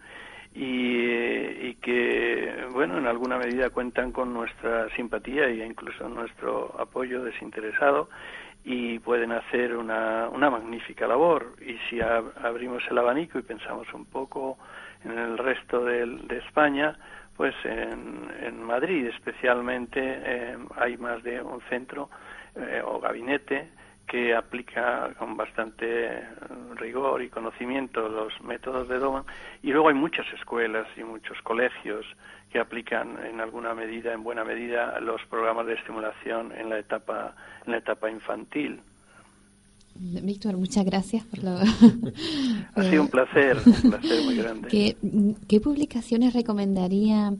y, 0.53 1.73
que, 1.75 2.65
bueno, 2.71 2.97
en 2.97 3.07
alguna 3.07 3.37
medida 3.37 3.69
cuentan 3.69 4.11
con 4.11 4.33
nuestra 4.33 4.89
simpatía 4.95 5.47
e 5.47 5.65
incluso 5.65 6.07
nuestro 6.07 6.73
apoyo 6.79 7.23
desinteresado 7.23 8.09
y 8.63 8.99
pueden 8.99 9.31
hacer 9.31 9.75
una, 9.75 10.29
una 10.29 10.49
magnífica 10.49 11.07
labor. 11.07 11.55
Y 11.61 11.77
si 11.89 11.99
abrimos 12.01 12.83
el 12.89 12.97
abanico 12.97 13.37
y 13.37 13.43
pensamos 13.43 13.93
un 13.93 14.05
poco 14.05 14.57
en 15.03 15.17
el 15.17 15.37
resto 15.37 15.83
de, 15.83 16.05
de 16.05 16.37
España, 16.37 16.97
pues 17.35 17.53
en, 17.63 18.31
en 18.41 18.63
Madrid 18.63 19.07
especialmente 19.07 19.99
eh, 20.01 20.57
hay 20.75 20.97
más 20.97 21.23
de 21.23 21.41
un 21.41 21.61
centro 21.69 22.09
eh, 22.55 22.81
o 22.83 22.99
gabinete 22.99 23.69
que 24.07 24.35
aplica 24.35 25.09
con 25.17 25.35
bastante 25.35 26.23
rigor 26.75 27.23
y 27.23 27.29
conocimiento 27.29 28.07
los 28.07 28.39
métodos 28.41 28.87
de 28.87 28.99
Doman 28.99 29.23
y 29.63 29.71
luego 29.71 29.89
hay 29.89 29.95
muchas 29.95 30.25
escuelas 30.33 30.87
y 30.95 31.03
muchos 31.03 31.41
colegios 31.41 32.05
que 32.51 32.59
aplican 32.59 33.17
en 33.25 33.41
alguna 33.41 33.73
medida, 33.73 34.13
en 34.13 34.23
buena 34.23 34.43
medida, 34.43 34.99
los 34.99 35.21
programas 35.25 35.65
de 35.65 35.73
estimulación 35.73 36.53
en 36.53 36.69
la 36.69 36.79
etapa, 36.79 37.35
en 37.65 37.71
la 37.73 37.79
etapa 37.79 38.09
infantil. 38.09 38.79
Víctor, 39.97 40.57
muchas 40.57 40.83
gracias 40.85 41.23
por 41.23 41.43
lo... 41.43 41.51
ha 42.75 42.83
sido 42.83 43.03
un 43.03 43.07
placer, 43.07 43.57
un 43.65 43.91
placer 43.91 44.25
muy 44.25 44.35
grande. 44.35 44.67
¿Qué, 44.69 44.95
¿Qué 45.47 45.59
publicaciones 45.61 46.33
recomendaría 46.33 47.31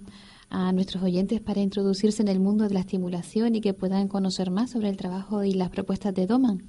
a 0.49 0.71
nuestros 0.71 1.03
oyentes 1.03 1.41
para 1.41 1.59
introducirse 1.59 2.21
en 2.21 2.29
el 2.29 2.39
mundo 2.39 2.63
de 2.65 2.73
la 2.73 2.79
estimulación 2.79 3.55
y 3.55 3.61
que 3.61 3.73
puedan 3.73 4.07
conocer 4.07 4.51
más 4.51 4.71
sobre 4.71 4.89
el 4.89 4.97
trabajo 4.97 5.43
y 5.43 5.53
las 5.53 5.69
propuestas 5.69 6.13
de 6.13 6.27
Doman? 6.27 6.59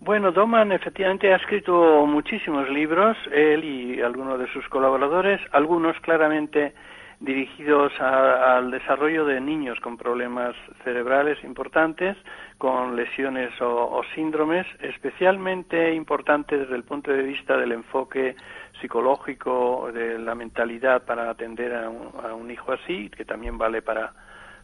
Bueno, 0.00 0.32
Doman 0.32 0.72
efectivamente 0.72 1.32
ha 1.32 1.36
escrito 1.36 2.06
muchísimos 2.06 2.70
libros, 2.70 3.16
él 3.32 3.64
y 3.64 4.00
algunos 4.00 4.38
de 4.38 4.50
sus 4.52 4.66
colaboradores, 4.68 5.40
algunos 5.52 5.98
claramente 6.00 6.74
dirigidos 7.20 7.92
al 8.00 8.70
desarrollo 8.70 9.26
de 9.26 9.42
niños 9.42 9.78
con 9.80 9.98
problemas 9.98 10.56
cerebrales 10.84 11.42
importantes, 11.44 12.16
con 12.60 12.94
lesiones 12.94 13.50
o, 13.62 14.02
síndromes, 14.14 14.66
especialmente 14.80 15.94
importante 15.94 16.58
desde 16.58 16.76
el 16.76 16.84
punto 16.84 17.10
de 17.10 17.22
vista 17.22 17.56
del 17.56 17.72
enfoque 17.72 18.36
psicológico, 18.78 19.90
de 19.94 20.18
la 20.18 20.34
mentalidad 20.34 21.02
para 21.06 21.30
atender 21.30 21.74
a 21.74 21.88
un, 21.88 22.50
hijo 22.50 22.72
así, 22.72 23.08
que 23.08 23.24
también 23.24 23.56
vale 23.56 23.80
para, 23.80 24.12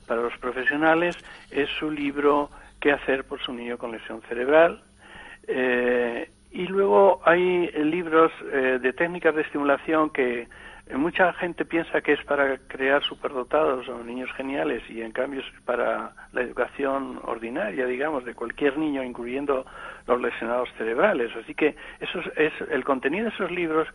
para 0.06 0.20
los 0.20 0.36
profesionales, 0.36 1.16
es 1.50 1.70
su 1.70 1.90
libro 1.90 2.50
¿Qué 2.80 2.92
hacer 2.92 3.24
por 3.24 3.40
su 3.40 3.54
niño 3.54 3.78
con 3.78 3.92
lesión 3.92 4.20
cerebral? 4.28 4.82
Eh, 5.48 6.28
y 6.52 6.66
luego 6.66 7.22
hay 7.24 7.68
libros 7.68 8.30
eh, 8.52 8.78
de 8.78 8.92
técnicas 8.92 9.34
de 9.34 9.40
estimulación 9.40 10.10
que 10.10 10.48
Mucha 10.94 11.32
gente 11.32 11.64
piensa 11.64 12.00
que 12.00 12.12
es 12.12 12.22
para 12.24 12.58
crear 12.68 13.02
superdotados 13.02 13.88
o 13.88 14.04
niños 14.04 14.30
geniales 14.36 14.88
y 14.88 15.02
en 15.02 15.10
cambio 15.10 15.40
es 15.40 15.46
para 15.64 16.12
la 16.32 16.42
educación 16.42 17.18
ordinaria, 17.24 17.86
digamos, 17.86 18.24
de 18.24 18.34
cualquier 18.34 18.78
niño, 18.78 19.02
incluyendo 19.02 19.66
los 20.06 20.20
lesionados 20.20 20.68
cerebrales. 20.78 21.34
Así 21.34 21.56
que 21.56 21.74
eso 21.98 22.20
es, 22.36 22.52
el 22.70 22.84
contenido 22.84 23.24
de 23.24 23.30
esos 23.30 23.50
libros 23.50 23.88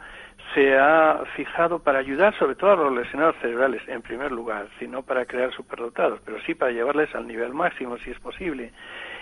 se 0.53 0.77
ha 0.77 1.23
fijado 1.37 1.79
para 1.79 1.99
ayudar 1.99 2.37
sobre 2.37 2.55
todo 2.55 2.73
a 2.73 2.75
los 2.75 2.93
lesionados 2.93 3.37
cerebrales, 3.41 3.81
en 3.87 4.01
primer 4.01 4.33
lugar, 4.33 4.67
sino 4.77 5.01
para 5.01 5.25
crear 5.25 5.53
superdotados, 5.53 6.19
pero 6.25 6.41
sí 6.41 6.55
para 6.55 6.73
llevarles 6.73 7.15
al 7.15 7.25
nivel 7.25 7.53
máximo, 7.53 7.97
si 7.99 8.11
es 8.11 8.19
posible 8.19 8.73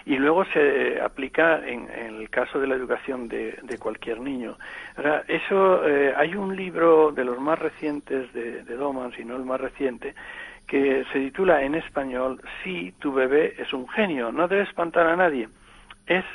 y 0.05 0.17
luego 0.17 0.45
se 0.45 0.99
aplica 1.01 1.65
en, 1.67 1.89
el 1.89 2.29
caso 2.29 2.59
de 2.59 2.67
la 2.67 2.75
educación 2.75 3.27
de, 3.27 3.77
cualquier 3.79 4.19
niño. 4.19 4.57
Ahora, 4.97 5.23
eso, 5.27 5.87
eh, 5.87 6.13
hay 6.15 6.35
un 6.35 6.55
libro 6.55 7.11
de 7.11 7.23
los 7.23 7.39
más 7.39 7.59
recientes 7.59 8.31
de, 8.33 8.63
de 8.63 8.75
Doman, 8.75 9.11
si 9.13 9.23
no 9.23 9.35
el 9.35 9.45
más 9.45 9.61
reciente, 9.61 10.15
que 10.67 11.03
se 11.11 11.19
titula 11.19 11.63
en 11.63 11.75
español 11.75 12.39
Si 12.63 12.91
tu 12.99 13.11
bebé 13.11 13.55
es 13.57 13.73
un 13.73 13.87
genio. 13.89 14.31
No 14.31 14.47
debe 14.47 14.63
espantar 14.63 15.07
a 15.07 15.15
nadie. 15.15 15.49
Es 16.05 16.25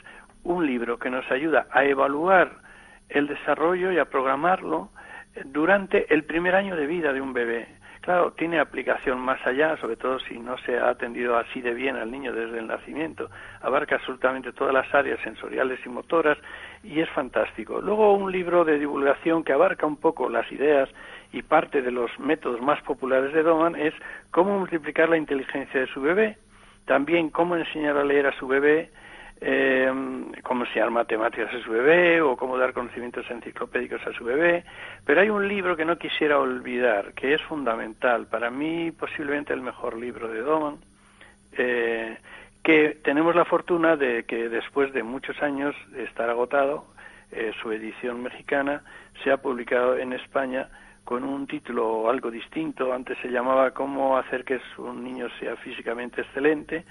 un 0.42 0.66
libro 0.66 0.98
que 0.98 1.10
nos 1.10 1.30
ayuda 1.30 1.66
a 1.70 1.84
evaluar 1.84 2.50
el 3.08 3.26
desarrollo 3.28 3.92
y 3.92 3.98
a 3.98 4.06
programarlo 4.06 4.90
durante 5.44 6.12
el 6.12 6.24
primer 6.24 6.54
año 6.54 6.76
de 6.76 6.86
vida 6.86 7.12
de 7.12 7.20
un 7.20 7.32
bebé. 7.32 7.68
Claro, 8.04 8.32
tiene 8.32 8.60
aplicación 8.60 9.18
más 9.18 9.40
allá, 9.46 9.78
sobre 9.78 9.96
todo 9.96 10.18
si 10.18 10.38
no 10.38 10.58
se 10.58 10.78
ha 10.78 10.90
atendido 10.90 11.38
así 11.38 11.62
de 11.62 11.72
bien 11.72 11.96
al 11.96 12.10
niño 12.10 12.34
desde 12.34 12.58
el 12.58 12.66
nacimiento. 12.66 13.30
Abarca 13.62 13.94
absolutamente 13.94 14.52
todas 14.52 14.74
las 14.74 14.94
áreas 14.94 15.18
sensoriales 15.20 15.80
y 15.86 15.88
motoras 15.88 16.36
y 16.82 17.00
es 17.00 17.08
fantástico. 17.08 17.80
Luego 17.80 18.12
un 18.12 18.30
libro 18.30 18.62
de 18.62 18.78
divulgación 18.78 19.42
que 19.42 19.54
abarca 19.54 19.86
un 19.86 19.96
poco 19.96 20.28
las 20.28 20.52
ideas 20.52 20.90
y 21.32 21.40
parte 21.40 21.80
de 21.80 21.90
los 21.90 22.10
métodos 22.20 22.60
más 22.60 22.82
populares 22.82 23.32
de 23.32 23.42
Doman 23.42 23.74
es 23.74 23.94
cómo 24.30 24.58
multiplicar 24.58 25.08
la 25.08 25.16
inteligencia 25.16 25.80
de 25.80 25.86
su 25.86 26.02
bebé, 26.02 26.36
también 26.84 27.30
cómo 27.30 27.56
enseñar 27.56 27.96
a 27.96 28.04
leer 28.04 28.26
a 28.26 28.38
su 28.38 28.46
bebé, 28.46 28.90
eh, 29.46 29.92
cómo 30.42 30.64
enseñar 30.64 30.90
matemáticas 30.90 31.52
a 31.52 31.62
su 31.62 31.70
bebé 31.70 32.22
o 32.22 32.34
cómo 32.34 32.56
dar 32.56 32.72
conocimientos 32.72 33.30
enciclopédicos 33.30 34.00
a 34.06 34.12
su 34.14 34.24
bebé, 34.24 34.64
pero 35.04 35.20
hay 35.20 35.28
un 35.28 35.46
libro 35.46 35.76
que 35.76 35.84
no 35.84 35.98
quisiera 35.98 36.38
olvidar, 36.38 37.12
que 37.12 37.34
es 37.34 37.42
fundamental, 37.42 38.26
para 38.26 38.50
mí 38.50 38.90
posiblemente 38.90 39.52
el 39.52 39.60
mejor 39.60 39.98
libro 39.98 40.28
de 40.28 40.40
Doman, 40.40 40.78
eh, 41.58 42.16
que 42.62 42.98
tenemos 43.04 43.36
la 43.36 43.44
fortuna 43.44 43.96
de 43.96 44.24
que 44.24 44.48
después 44.48 44.94
de 44.94 45.02
muchos 45.02 45.42
años 45.42 45.76
de 45.90 46.04
estar 46.04 46.30
agotado, 46.30 46.86
eh, 47.30 47.52
su 47.60 47.70
edición 47.70 48.22
mexicana 48.22 48.82
se 49.22 49.30
ha 49.30 49.36
publicado 49.36 49.98
en 49.98 50.14
España 50.14 50.70
con 51.04 51.22
un 51.22 51.46
título 51.46 52.08
algo 52.08 52.30
distinto. 52.30 52.94
Antes 52.94 53.18
se 53.20 53.28
llamaba 53.28 53.72
Cómo 53.72 54.16
hacer 54.16 54.42
que 54.42 54.58
un 54.78 55.04
niño 55.04 55.28
sea 55.38 55.54
físicamente 55.56 56.22
excelente 56.22 56.86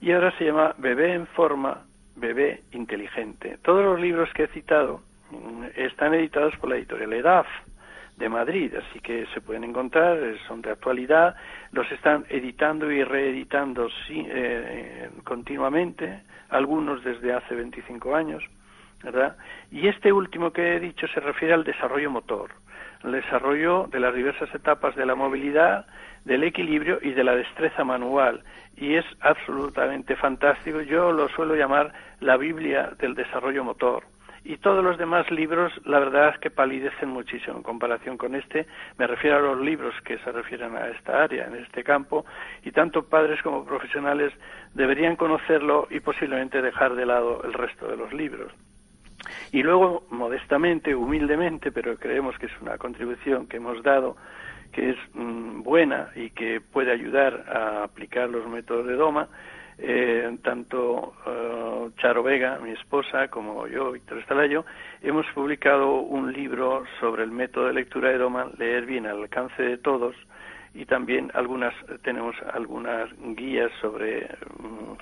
y 0.00 0.12
ahora 0.12 0.32
se 0.38 0.46
llama 0.46 0.74
Bebé 0.78 1.12
en 1.12 1.26
forma 1.26 1.82
Bebé 2.20 2.62
Inteligente. 2.72 3.58
Todos 3.62 3.84
los 3.84 4.00
libros 4.00 4.30
que 4.34 4.44
he 4.44 4.48
citado 4.48 5.00
mm, 5.30 5.64
están 5.76 6.14
editados 6.14 6.54
por 6.56 6.70
la 6.70 6.76
editorial 6.76 7.12
EDAF 7.12 7.46
de 8.16 8.28
Madrid, 8.28 8.74
así 8.76 9.00
que 9.00 9.26
se 9.32 9.40
pueden 9.40 9.64
encontrar, 9.64 10.18
eh, 10.18 10.36
son 10.46 10.60
de 10.60 10.70
actualidad, 10.70 11.34
los 11.72 11.90
están 11.90 12.26
editando 12.28 12.92
y 12.92 13.02
reeditando 13.02 13.88
eh, 14.10 15.08
continuamente, 15.24 16.20
algunos 16.50 17.02
desde 17.02 17.32
hace 17.32 17.54
25 17.54 18.14
años, 18.14 18.44
¿verdad? 19.02 19.36
Y 19.70 19.88
este 19.88 20.12
último 20.12 20.52
que 20.52 20.76
he 20.76 20.80
dicho 20.80 21.06
se 21.08 21.20
refiere 21.20 21.54
al 21.54 21.64
desarrollo 21.64 22.10
motor, 22.10 22.50
el 23.04 23.12
desarrollo 23.12 23.88
de 23.90 24.00
las 24.00 24.14
diversas 24.14 24.54
etapas 24.54 24.94
de 24.96 25.06
la 25.06 25.14
movilidad, 25.14 25.86
del 26.24 26.44
equilibrio 26.44 26.98
y 27.02 27.12
de 27.12 27.24
la 27.24 27.34
destreza 27.34 27.84
manual, 27.84 28.42
y 28.76 28.94
es 28.96 29.04
absolutamente 29.20 30.16
fantástico. 30.16 30.80
Yo 30.80 31.12
lo 31.12 31.28
suelo 31.28 31.54
llamar 31.54 31.92
la 32.20 32.36
Biblia 32.36 32.90
del 32.98 33.14
desarrollo 33.14 33.64
motor. 33.64 34.04
Y 34.42 34.56
todos 34.56 34.82
los 34.82 34.96
demás 34.96 35.30
libros, 35.30 35.72
la 35.84 35.98
verdad 35.98 36.30
es 36.30 36.38
que 36.38 36.50
palidecen 36.50 37.10
muchísimo 37.10 37.58
en 37.58 37.62
comparación 37.62 38.16
con 38.16 38.34
este. 38.34 38.66
Me 38.96 39.06
refiero 39.06 39.36
a 39.36 39.40
los 39.40 39.60
libros 39.60 39.94
que 40.02 40.18
se 40.18 40.32
refieren 40.32 40.76
a 40.76 40.88
esta 40.88 41.22
área, 41.22 41.46
en 41.46 41.56
este 41.56 41.84
campo, 41.84 42.24
y 42.62 42.72
tanto 42.72 43.06
padres 43.06 43.42
como 43.42 43.66
profesionales 43.66 44.32
deberían 44.72 45.16
conocerlo 45.16 45.88
y 45.90 46.00
posiblemente 46.00 46.62
dejar 46.62 46.94
de 46.94 47.04
lado 47.04 47.42
el 47.44 47.52
resto 47.52 47.86
de 47.86 47.98
los 47.98 48.12
libros. 48.14 48.50
Y 49.52 49.62
luego, 49.62 50.04
modestamente, 50.10 50.94
humildemente, 50.94 51.72
pero 51.72 51.96
creemos 51.96 52.38
que 52.38 52.46
es 52.46 52.52
una 52.60 52.78
contribución 52.78 53.46
que 53.46 53.58
hemos 53.58 53.82
dado, 53.82 54.16
que 54.72 54.90
es 54.90 54.96
mm, 55.14 55.62
buena 55.62 56.10
y 56.14 56.30
que 56.30 56.60
puede 56.60 56.92
ayudar 56.92 57.44
a 57.48 57.84
aplicar 57.84 58.28
los 58.28 58.48
métodos 58.48 58.86
de 58.86 58.94
Doma, 58.94 59.28
eh, 59.82 60.36
tanto 60.42 61.14
uh, 61.26 61.90
Charo 61.96 62.22
Vega, 62.22 62.58
mi 62.58 62.72
esposa, 62.72 63.28
como 63.28 63.66
yo, 63.66 63.92
Víctor 63.92 64.18
Estalayo, 64.18 64.64
hemos 65.00 65.26
publicado 65.34 66.00
un 66.00 66.32
libro 66.32 66.84
sobre 67.00 67.24
el 67.24 67.30
método 67.30 67.66
de 67.68 67.72
lectura 67.72 68.10
de 68.10 68.18
Doma, 68.18 68.50
Leer 68.58 68.84
bien 68.84 69.06
al 69.06 69.22
alcance 69.22 69.62
de 69.62 69.78
todos, 69.78 70.14
y 70.74 70.84
también 70.84 71.30
algunas 71.34 71.74
tenemos 72.02 72.36
algunas 72.52 73.08
guías 73.34 73.72
sobre 73.80 74.28
mm, 74.58 74.92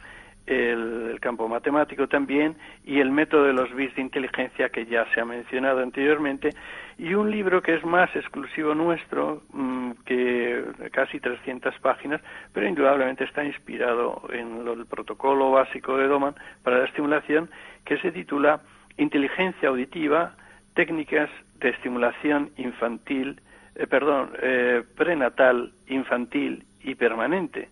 el, 0.48 1.18
campo 1.20 1.48
matemático 1.48 2.08
también 2.08 2.56
y 2.84 3.00
el 3.00 3.10
método 3.10 3.44
de 3.44 3.52
los 3.52 3.74
bits 3.74 3.96
de 3.96 4.02
inteligencia 4.02 4.68
que 4.70 4.86
ya 4.86 5.04
se 5.12 5.20
ha 5.20 5.24
mencionado 5.24 5.80
anteriormente. 5.80 6.50
Y 6.96 7.14
un 7.14 7.30
libro 7.30 7.60
que 7.60 7.74
es 7.74 7.84
más 7.84 8.14
exclusivo 8.16 8.74
nuestro 8.74 9.42
mm, 9.52 9.90
que 10.06 10.64
casi 10.92 11.20
300 11.20 11.78
páginas 11.80 12.20
pero 12.52 12.66
indudablemente 12.66 13.24
está 13.24 13.44
inspirado 13.44 14.22
en 14.32 14.66
el 14.66 14.86
protocolo 14.86 15.50
básico 15.50 15.96
de 15.96 16.08
Doman 16.08 16.34
para 16.62 16.78
la 16.78 16.84
estimulación 16.86 17.50
que 17.84 17.98
se 17.98 18.10
titula 18.10 18.60
Inteligencia 18.96 19.68
auditiva 19.68 20.34
técnicas 20.74 21.30
de 21.60 21.70
estimulación 21.70 22.50
infantil 22.56 23.40
eh, 23.76 23.86
perdón 23.86 24.30
eh, 24.40 24.82
prenatal 24.96 25.72
infantil 25.86 26.64
y 26.82 26.94
permanente 26.94 27.68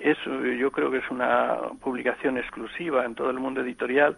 es, 0.00 0.18
yo 0.58 0.70
creo 0.70 0.90
que 0.90 0.98
es 0.98 1.10
una 1.10 1.58
publicación 1.80 2.38
exclusiva 2.38 3.04
en 3.04 3.14
todo 3.14 3.30
el 3.30 3.38
mundo 3.38 3.60
editorial 3.60 4.16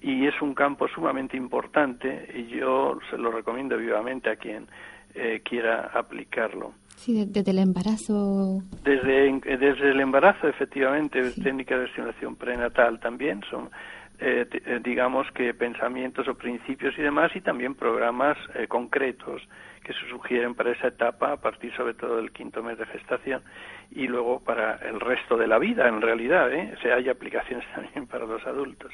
y 0.00 0.26
es 0.26 0.40
un 0.42 0.54
campo 0.54 0.86
sumamente 0.88 1.36
importante 1.36 2.28
y 2.34 2.46
yo 2.58 2.98
se 3.10 3.16
lo 3.16 3.30
recomiendo 3.30 3.76
vivamente 3.76 4.30
a 4.30 4.36
quien 4.36 4.66
eh, 5.14 5.40
quiera 5.44 5.90
aplicarlo. 5.94 6.72
Sí, 6.96 7.24
desde 7.26 7.50
el 7.52 7.58
embarazo. 7.58 8.62
Desde, 8.82 9.32
desde 9.56 9.90
el 9.90 10.00
embarazo, 10.00 10.48
efectivamente, 10.48 11.22
técnicas 11.42 11.80
de 11.80 11.86
estimulación 11.86 12.36
prenatal 12.36 13.00
también 13.00 13.40
son, 13.48 13.70
eh, 14.18 14.46
eh, 14.52 14.80
digamos 14.82 15.26
que 15.32 15.54
pensamientos 15.54 16.28
o 16.28 16.34
principios 16.34 16.94
y 16.98 17.02
demás, 17.02 17.30
y 17.34 17.40
también 17.40 17.74
programas 17.74 18.36
concretos 18.68 19.42
que 19.84 19.92
se 19.92 20.08
sugieren 20.10 20.54
para 20.54 20.72
esa 20.72 20.88
etapa 20.88 21.32
a 21.32 21.36
partir 21.36 21.72
sobre 21.76 21.94
todo 21.94 22.16
del 22.16 22.32
quinto 22.32 22.62
mes 22.62 22.78
de 22.78 22.86
gestación 22.86 23.42
y 23.92 24.08
luego 24.08 24.40
para 24.40 24.76
el 24.76 24.98
resto 24.98 25.36
de 25.36 25.46
la 25.46 25.58
vida 25.58 25.88
en 25.88 26.00
realidad, 26.00 26.52
¿eh? 26.52 26.74
o 26.76 26.80
sea, 26.80 26.96
hay 26.96 27.08
aplicaciones 27.08 27.64
también 27.74 28.06
para 28.06 28.26
los 28.26 28.44
adultos. 28.46 28.92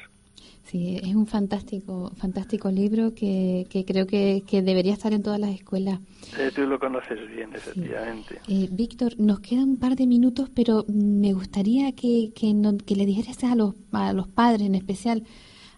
Sí, 0.63 0.97
es 1.03 1.15
un 1.15 1.27
fantástico, 1.27 2.11
fantástico 2.15 2.69
libro 2.69 3.13
que, 3.13 3.65
que 3.69 3.83
creo 3.83 4.05
que, 4.05 4.43
que, 4.47 4.61
debería 4.61 4.93
estar 4.93 5.11
en 5.11 5.23
todas 5.23 5.39
las 5.39 5.49
escuelas. 5.49 5.99
Eh, 6.37 6.51
tú 6.55 6.61
lo 6.61 6.79
conoces 6.79 7.19
bien, 7.29 7.49
efectivamente. 7.53 8.39
Eh, 8.47 8.69
Víctor, 8.71 9.19
nos 9.19 9.39
quedan 9.39 9.69
un 9.69 9.79
par 9.79 9.95
de 9.95 10.07
minutos, 10.07 10.49
pero 10.55 10.85
me 10.87 11.33
gustaría 11.33 11.91
que, 11.93 12.31
que, 12.33 12.53
que 12.85 12.95
le 12.95 13.05
dijeras 13.05 13.43
a 13.43 13.55
los, 13.55 13.75
a 13.91 14.13
los 14.13 14.27
padres 14.27 14.61
en 14.61 14.75
especial, 14.75 15.23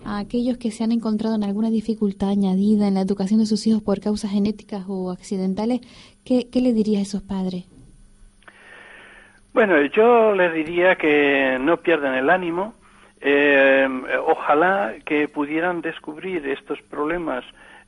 a 0.06 0.20
aquellos 0.20 0.58
que 0.58 0.72
se 0.72 0.84
han 0.84 0.92
encontrado 0.92 1.36
en 1.36 1.44
alguna 1.44 1.70
dificultad 1.70 2.30
añadida 2.30 2.88
en 2.88 2.96
la 2.96 3.02
educación 3.02 3.39
de 3.39 3.46
sus 3.46 3.66
hijos 3.68 3.82
por 3.82 4.00
causas 4.00 4.32
genéticas 4.32 4.86
o 4.88 5.12
accidentales, 5.12 5.82
¿qué, 6.24 6.50
qué 6.52 6.62
le 6.62 6.74
diría 6.74 7.00
a 7.00 7.04
esos 7.04 7.22
padres? 7.22 7.66
Bueno, 9.54 9.80
yo 9.86 10.34
les 10.34 10.54
diría 10.54 10.96
que 10.96 11.58
no 11.62 11.78
pierdan 11.78 12.16
el 12.16 12.30
ánimo, 12.30 12.74
eh, 13.22 13.88
ojalá 14.28 14.96
que 15.06 15.28
pudieran 15.28 15.82
descubrir 15.82 16.46
estos 16.48 16.82
problemas 16.82 17.46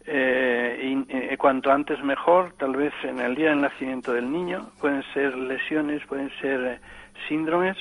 eh, 0.08 1.04
eh, 1.10 1.38
cuanto 1.38 1.72
antes 1.72 2.02
mejor, 2.04 2.54
tal 2.58 2.76
vez 2.76 2.94
en 3.04 3.20
el 3.20 3.34
día 3.36 3.50
del 3.50 3.62
nacimiento 3.62 4.14
del 4.14 4.32
niño, 4.32 4.70
pueden 4.80 5.04
ser 5.14 5.36
lesiones, 5.36 6.06
pueden 6.06 6.30
ser 6.40 6.80
síndromes, 7.28 7.76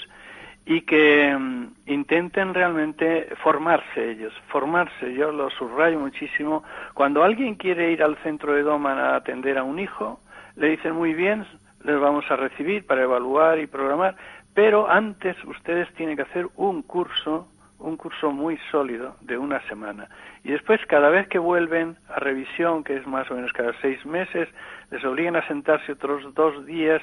y 0.67 0.83
que 0.83 1.37
mm, 1.37 1.75
intenten 1.87 2.55
realmente 2.55 3.29
formarse 3.43 4.11
ellos, 4.11 4.33
formarse, 4.49 5.15
yo 5.15 5.31
lo 5.33 5.51
subrayo 5.51 5.99
muchísimo, 5.99 6.65
cuando 6.95 7.23
alguien 7.23 7.57
quiere 7.57 7.93
ir 7.93 8.03
al 8.03 8.17
centro 8.19 8.55
de 8.55 8.63
Doman 8.63 8.99
a 8.99 9.17
atender 9.17 9.59
a 9.59 9.65
un 9.65 9.79
hijo, 9.79 10.21
le 10.57 10.69
dicen 10.71 10.95
muy 10.95 11.15
bien, 11.15 11.45
les 11.85 12.01
vamos 12.01 12.25
a 12.31 12.37
recibir 12.37 12.87
para 12.87 13.03
evaluar 13.03 13.59
y 13.59 13.67
programar, 13.67 14.17
pero 14.55 14.89
antes 14.89 15.37
ustedes 15.45 15.93
tienen 15.95 16.17
que 16.17 16.23
hacer 16.23 16.47
un 16.57 16.83
curso, 16.83 17.49
un 17.79 17.97
curso 17.97 18.31
muy 18.31 18.57
sólido 18.71 19.17
de 19.21 19.37
una 19.37 19.61
semana. 19.69 20.09
Y 20.45 20.53
después, 20.53 20.81
cada 20.87 21.11
vez 21.11 21.29
que 21.29 21.39
vuelven 21.39 21.97
a 22.09 22.21
revisión, 22.21 22.85
que 22.85 22.97
es 22.97 23.07
más 23.07 23.31
o 23.31 23.35
menos 23.35 23.53
cada 23.53 23.73
seis 23.83 24.05
meses, 24.07 24.49
les 24.91 25.05
obligan 25.05 25.37
a 25.37 25.47
sentarse 25.47 25.93
otros 25.93 26.33
dos 26.35 26.65
días 26.65 27.03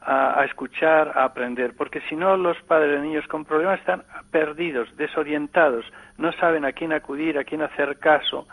a, 0.00 0.40
a 0.40 0.44
escuchar, 0.44 1.12
a 1.16 1.24
aprender, 1.24 1.74
porque 1.76 2.00
si 2.08 2.16
no, 2.16 2.36
los 2.36 2.60
padres 2.62 3.00
de 3.00 3.06
niños 3.06 3.26
con 3.28 3.44
problemas 3.44 3.80
están 3.80 4.02
perdidos, 4.30 4.88
desorientados, 4.96 5.84
no 6.18 6.32
saben 6.32 6.64
a 6.64 6.72
quién 6.72 6.92
acudir, 6.92 7.38
a 7.38 7.44
quién 7.44 7.62
hacer 7.62 7.98
caso. 7.98 8.46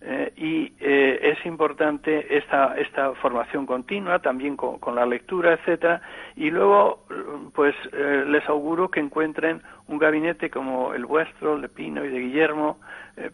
Eh, 0.00 0.32
y 0.36 0.72
eh, 0.78 1.18
es 1.22 1.44
importante 1.44 2.36
esta, 2.36 2.74
formación 3.20 3.66
continua, 3.66 4.20
también 4.20 4.56
con, 4.56 4.94
la 4.94 5.04
lectura, 5.04 5.54
etcétera, 5.54 6.00
y 6.36 6.50
luego, 6.50 7.04
pues 7.52 7.74
eh, 7.92 8.24
les 8.26 8.48
auguro 8.48 8.90
que 8.90 9.00
encuentren 9.00 9.60
un 9.88 9.98
gabinete 9.98 10.50
como 10.50 10.94
el 10.94 11.04
vuestro, 11.04 11.56
el 11.56 11.62
de 11.62 11.68
Pino 11.68 12.04
y 12.04 12.08
de 12.08 12.20
Guillermo, 12.20 12.78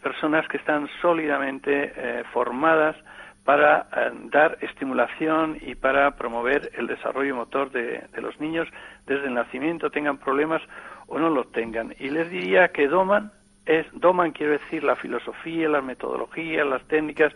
personas 0.02 0.48
que 0.48 0.56
están 0.56 0.88
sólidamente 1.02 2.24
formadas 2.32 2.96
para 3.44 3.86
dar 4.30 4.58
estimulación 4.62 5.58
y 5.60 5.74
para 5.74 6.12
promover 6.12 6.70
el 6.74 6.86
desarrollo 6.86 7.36
motor 7.36 7.70
de, 7.70 8.04
de 8.12 8.22
los 8.22 8.40
niños 8.40 8.68
desde 9.06 9.26
el 9.26 9.34
nacimiento, 9.34 9.90
tengan 9.90 10.18
problemas 10.18 10.62
o 11.06 11.18
no 11.18 11.28
los 11.28 11.50
tengan. 11.52 11.94
Y 11.98 12.08
les 12.10 12.30
diría 12.30 12.68
que 12.68 12.88
doman 12.88 13.32
es, 13.66 13.86
doman 13.92 14.32
quiero 14.32 14.52
decir 14.52 14.84
la 14.84 14.96
filosofía, 14.96 15.68
las 15.68 15.84
metodologías, 15.84 16.66
las 16.66 16.82
técnicas, 16.84 17.32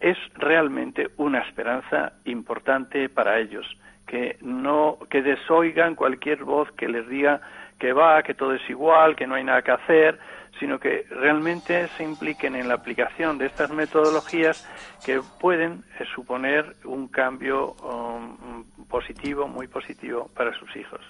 es 0.00 0.18
realmente 0.34 1.10
una 1.16 1.40
esperanza 1.40 2.12
importante 2.24 3.08
para 3.08 3.38
ellos, 3.38 3.66
que 4.06 4.36
no, 4.40 4.98
que 5.10 5.22
desoigan 5.22 5.94
cualquier 5.94 6.44
voz 6.44 6.70
que 6.72 6.88
les 6.88 7.08
diga 7.08 7.40
que 7.78 7.92
va, 7.92 8.22
que 8.22 8.34
todo 8.34 8.54
es 8.54 8.70
igual, 8.70 9.16
que 9.16 9.26
no 9.26 9.34
hay 9.34 9.44
nada 9.44 9.62
que 9.62 9.72
hacer, 9.72 10.18
sino 10.60 10.78
que 10.78 11.04
realmente 11.10 11.88
se 11.96 12.04
impliquen 12.04 12.54
en 12.54 12.68
la 12.68 12.74
aplicación 12.74 13.38
de 13.38 13.46
estas 13.46 13.70
metodologías 13.72 14.68
que 15.04 15.20
pueden 15.40 15.84
eh, 15.98 16.04
suponer 16.14 16.76
un 16.84 17.08
cambio 17.08 17.74
um, 17.82 18.64
positivo, 18.84 19.48
muy 19.48 19.66
positivo 19.66 20.30
para 20.36 20.56
sus 20.58 20.76
hijos. 20.76 21.00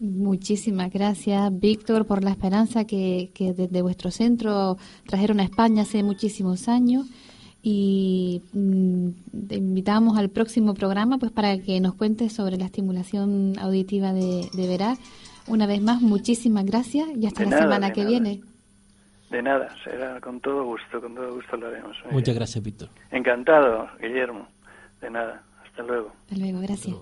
Muchísimas 0.00 0.90
gracias, 0.90 1.60
Víctor, 1.60 2.06
por 2.06 2.24
la 2.24 2.30
esperanza 2.30 2.86
que, 2.86 3.30
que, 3.34 3.52
desde 3.52 3.82
vuestro 3.82 4.10
centro 4.10 4.78
trajeron 5.06 5.40
a 5.40 5.44
España 5.44 5.82
hace 5.82 6.02
muchísimos 6.02 6.68
años. 6.68 7.06
Y 7.62 8.42
mm, 8.52 9.08
te 9.48 9.56
invitamos 9.56 10.18
al 10.18 10.30
próximo 10.30 10.74
programa 10.74 11.18
pues 11.18 11.30
para 11.32 11.58
que 11.58 11.80
nos 11.80 11.94
cuentes 11.94 12.32
sobre 12.32 12.56
la 12.56 12.66
estimulación 12.66 13.58
auditiva 13.58 14.12
de, 14.12 14.48
de 14.52 14.68
Verar. 14.68 14.96
Una 15.46 15.66
vez 15.66 15.82
más, 15.82 16.00
muchísimas 16.00 16.64
gracias 16.64 17.08
y 17.16 17.26
hasta 17.26 17.44
la 17.44 17.58
semana 17.58 17.92
que 17.92 18.04
viene. 18.04 18.40
De 19.30 19.42
nada, 19.42 19.68
será 19.84 20.20
con 20.20 20.40
todo 20.40 20.64
gusto, 20.64 21.00
con 21.00 21.14
todo 21.14 21.34
gusto 21.34 21.56
lo 21.56 21.68
haremos. 21.68 21.96
Muchas 22.10 22.34
gracias, 22.34 22.64
Víctor. 22.64 22.88
Encantado, 23.10 23.88
Guillermo. 24.00 24.48
De 25.00 25.10
nada, 25.10 25.42
hasta 25.64 25.82
luego. 25.82 26.12
Hasta 26.26 26.36
luego, 26.36 26.60
gracias. 26.60 26.96